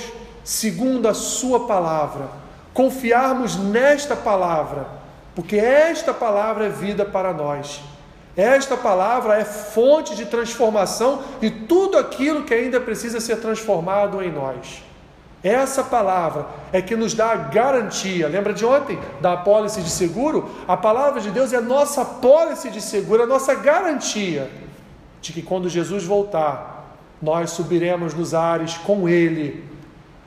segundo 0.45 1.09
a 1.09 1.15
Sua 1.15 1.67
palavra, 1.67 2.29
confiarmos 2.75 3.57
nesta 3.57 4.17
palavra, 4.17 4.87
porque 5.35 5.57
esta 5.57 6.13
palavra 6.13 6.67
é 6.67 6.69
vida 6.69 7.05
para 7.05 7.33
nós. 7.33 7.81
Esta 8.37 8.79
palavra 8.79 9.39
é 9.39 9.45
fonte 9.45 10.17
de 10.17 10.25
transformação 10.25 11.23
e 11.43 11.51
tudo 11.51 11.99
aquilo 11.99 12.45
que 12.45 12.55
ainda 12.55 12.81
precisa 12.81 13.21
ser 13.21 13.37
transformado 13.37 14.23
em 14.23 14.33
nós. 14.33 14.83
Essa 15.45 15.83
palavra 15.83 16.47
é 16.73 16.81
que 16.81 16.97
nos 16.97 17.13
dá 17.15 17.33
a 17.33 17.37
garantia. 17.37 18.29
Lembra 18.29 18.55
de 18.55 18.65
ontem 18.65 18.99
da 19.21 19.35
apólice 19.35 19.83
de 19.83 19.91
seguro? 19.91 20.49
A 20.67 20.77
palavra 20.77 21.21
de 21.21 21.31
Deus 21.31 21.53
é 21.53 21.57
a 21.57 21.61
nossa 21.61 22.03
apólice 22.03 22.71
de 22.71 22.81
seguro, 22.81 23.25
a 23.25 23.27
nossa 23.27 23.55
garantia 23.55 24.49
de 25.23 25.33
que 25.33 25.41
quando 25.41 25.69
Jesus 25.69 26.05
voltar, 26.05 26.99
nós 27.23 27.51
subiremos 27.51 28.13
nos 28.13 28.35
ares 28.35 28.77
com 28.77 29.09
Ele 29.09 29.65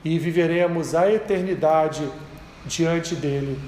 e 0.02 0.18
viveremos 0.18 0.94
a 0.94 1.12
eternidade 1.12 2.08
diante 2.64 3.14
dele, 3.14 3.60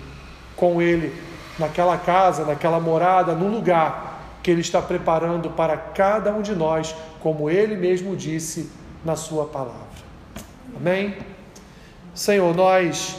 com 0.56 0.80
Ele, 0.80 1.14
naquela 1.58 1.98
casa, 1.98 2.46
naquela 2.46 2.80
morada, 2.80 3.34
no 3.34 3.46
lugar 3.46 4.38
que 4.42 4.50
Ele 4.50 4.62
está 4.62 4.80
preparando 4.80 5.50
para 5.50 5.76
cada 5.76 6.32
um 6.32 6.40
de 6.40 6.54
nós, 6.54 6.94
como 7.20 7.50
Ele 7.50 7.76
mesmo 7.76 8.16
disse 8.16 8.70
na 9.04 9.14
Sua 9.14 9.44
palavra. 9.44 9.98
Amém? 10.74 11.18
Senhor, 12.14 12.56
nós 12.56 13.16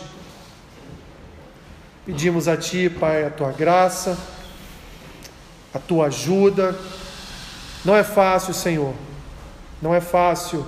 pedimos 2.07 2.47
a 2.47 2.57
Ti, 2.57 2.89
Pai, 2.89 3.25
a 3.25 3.29
Tua 3.29 3.51
graça, 3.51 4.17
a 5.71 5.77
Tua 5.77 6.07
ajuda 6.07 6.75
não 7.83 7.95
é 7.95 8.03
fácil, 8.03 8.53
Senhor. 8.53 8.93
Não 9.81 9.93
é 9.93 10.01
fácil. 10.01 10.65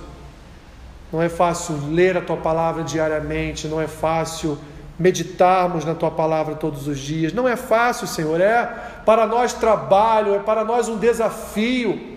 Não 1.12 1.20
é 1.20 1.28
fácil 1.28 1.78
ler 1.90 2.16
a 2.16 2.22
tua 2.22 2.38
palavra 2.38 2.82
diariamente, 2.82 3.68
não 3.68 3.80
é 3.80 3.86
fácil 3.86 4.58
meditarmos 4.98 5.84
na 5.84 5.94
tua 5.94 6.10
palavra 6.10 6.54
todos 6.54 6.88
os 6.88 6.98
dias. 6.98 7.32
Não 7.32 7.46
é 7.46 7.56
fácil, 7.56 8.06
Senhor. 8.06 8.40
É 8.40 8.64
para 9.04 9.26
nós 9.26 9.52
trabalho, 9.52 10.34
é 10.34 10.38
para 10.38 10.64
nós 10.64 10.88
um 10.88 10.96
desafio. 10.96 12.12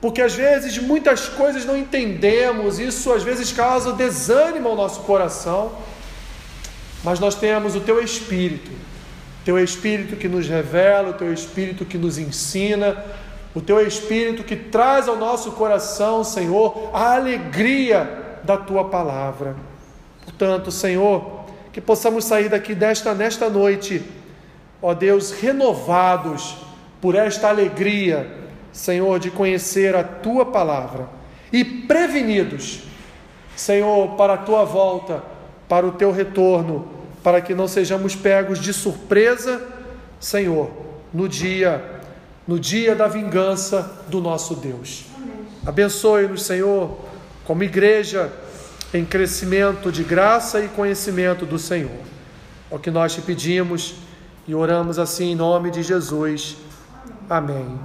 Porque 0.00 0.22
às 0.22 0.34
vezes 0.34 0.78
muitas 0.78 1.28
coisas 1.28 1.66
não 1.66 1.76
entendemos, 1.76 2.78
isso 2.78 3.12
às 3.12 3.22
vezes 3.22 3.52
causa 3.52 3.92
desânimo 3.92 4.70
ao 4.70 4.76
nosso 4.76 5.00
coração. 5.00 5.72
Mas 7.04 7.20
nós 7.20 7.34
temos 7.34 7.76
o 7.76 7.80
teu 7.80 8.02
espírito, 8.02 8.70
teu 9.44 9.58
espírito 9.58 10.16
que 10.16 10.28
nos 10.28 10.48
revela, 10.48 11.10
o 11.10 11.14
teu 11.14 11.32
espírito 11.32 11.84
que 11.84 11.98
nos 11.98 12.16
ensina, 12.16 13.04
o 13.54 13.60
teu 13.60 13.84
Espírito 13.84 14.44
que 14.44 14.56
traz 14.56 15.08
ao 15.08 15.16
nosso 15.16 15.52
coração, 15.52 16.22
Senhor, 16.22 16.90
a 16.92 17.14
alegria 17.14 18.38
da 18.44 18.56
tua 18.56 18.84
palavra. 18.84 19.56
Portanto, 20.24 20.70
Senhor, 20.70 21.44
que 21.72 21.80
possamos 21.80 22.24
sair 22.24 22.48
daqui 22.48 22.74
desta 22.74 23.14
nesta 23.14 23.48
noite, 23.48 24.02
ó 24.80 24.94
Deus, 24.94 25.32
renovados 25.32 26.56
por 27.00 27.14
esta 27.14 27.48
alegria, 27.48 28.30
Senhor, 28.72 29.18
de 29.18 29.30
conhecer 29.30 29.96
a 29.96 30.04
tua 30.04 30.46
palavra 30.46 31.08
e 31.52 31.64
prevenidos, 31.64 32.84
Senhor, 33.56 34.16
para 34.16 34.34
a 34.34 34.38
tua 34.38 34.64
volta, 34.64 35.22
para 35.68 35.86
o 35.86 35.92
teu 35.92 36.12
retorno, 36.12 36.88
para 37.22 37.40
que 37.40 37.54
não 37.54 37.66
sejamos 37.66 38.14
pegos 38.14 38.60
de 38.60 38.72
surpresa, 38.72 39.60
Senhor, 40.20 40.70
no 41.12 41.28
dia 41.28 41.99
no 42.46 42.58
dia 42.58 42.94
da 42.94 43.08
vingança 43.08 44.04
do 44.08 44.20
nosso 44.20 44.54
Deus. 44.54 45.04
Abençoe-nos, 45.64 46.42
Senhor, 46.42 46.98
como 47.44 47.62
igreja 47.62 48.32
em 48.92 49.04
crescimento 49.04 49.90
de 49.90 50.02
graça 50.02 50.60
e 50.60 50.68
conhecimento 50.68 51.46
do 51.46 51.58
Senhor. 51.58 51.90
É 52.70 52.74
o 52.74 52.78
que 52.78 52.90
nós 52.90 53.14
te 53.14 53.22
pedimos 53.22 53.94
e 54.46 54.54
oramos 54.54 54.98
assim 54.98 55.32
em 55.32 55.34
nome 55.34 55.70
de 55.70 55.82
Jesus. 55.82 56.56
Amém. 57.28 57.80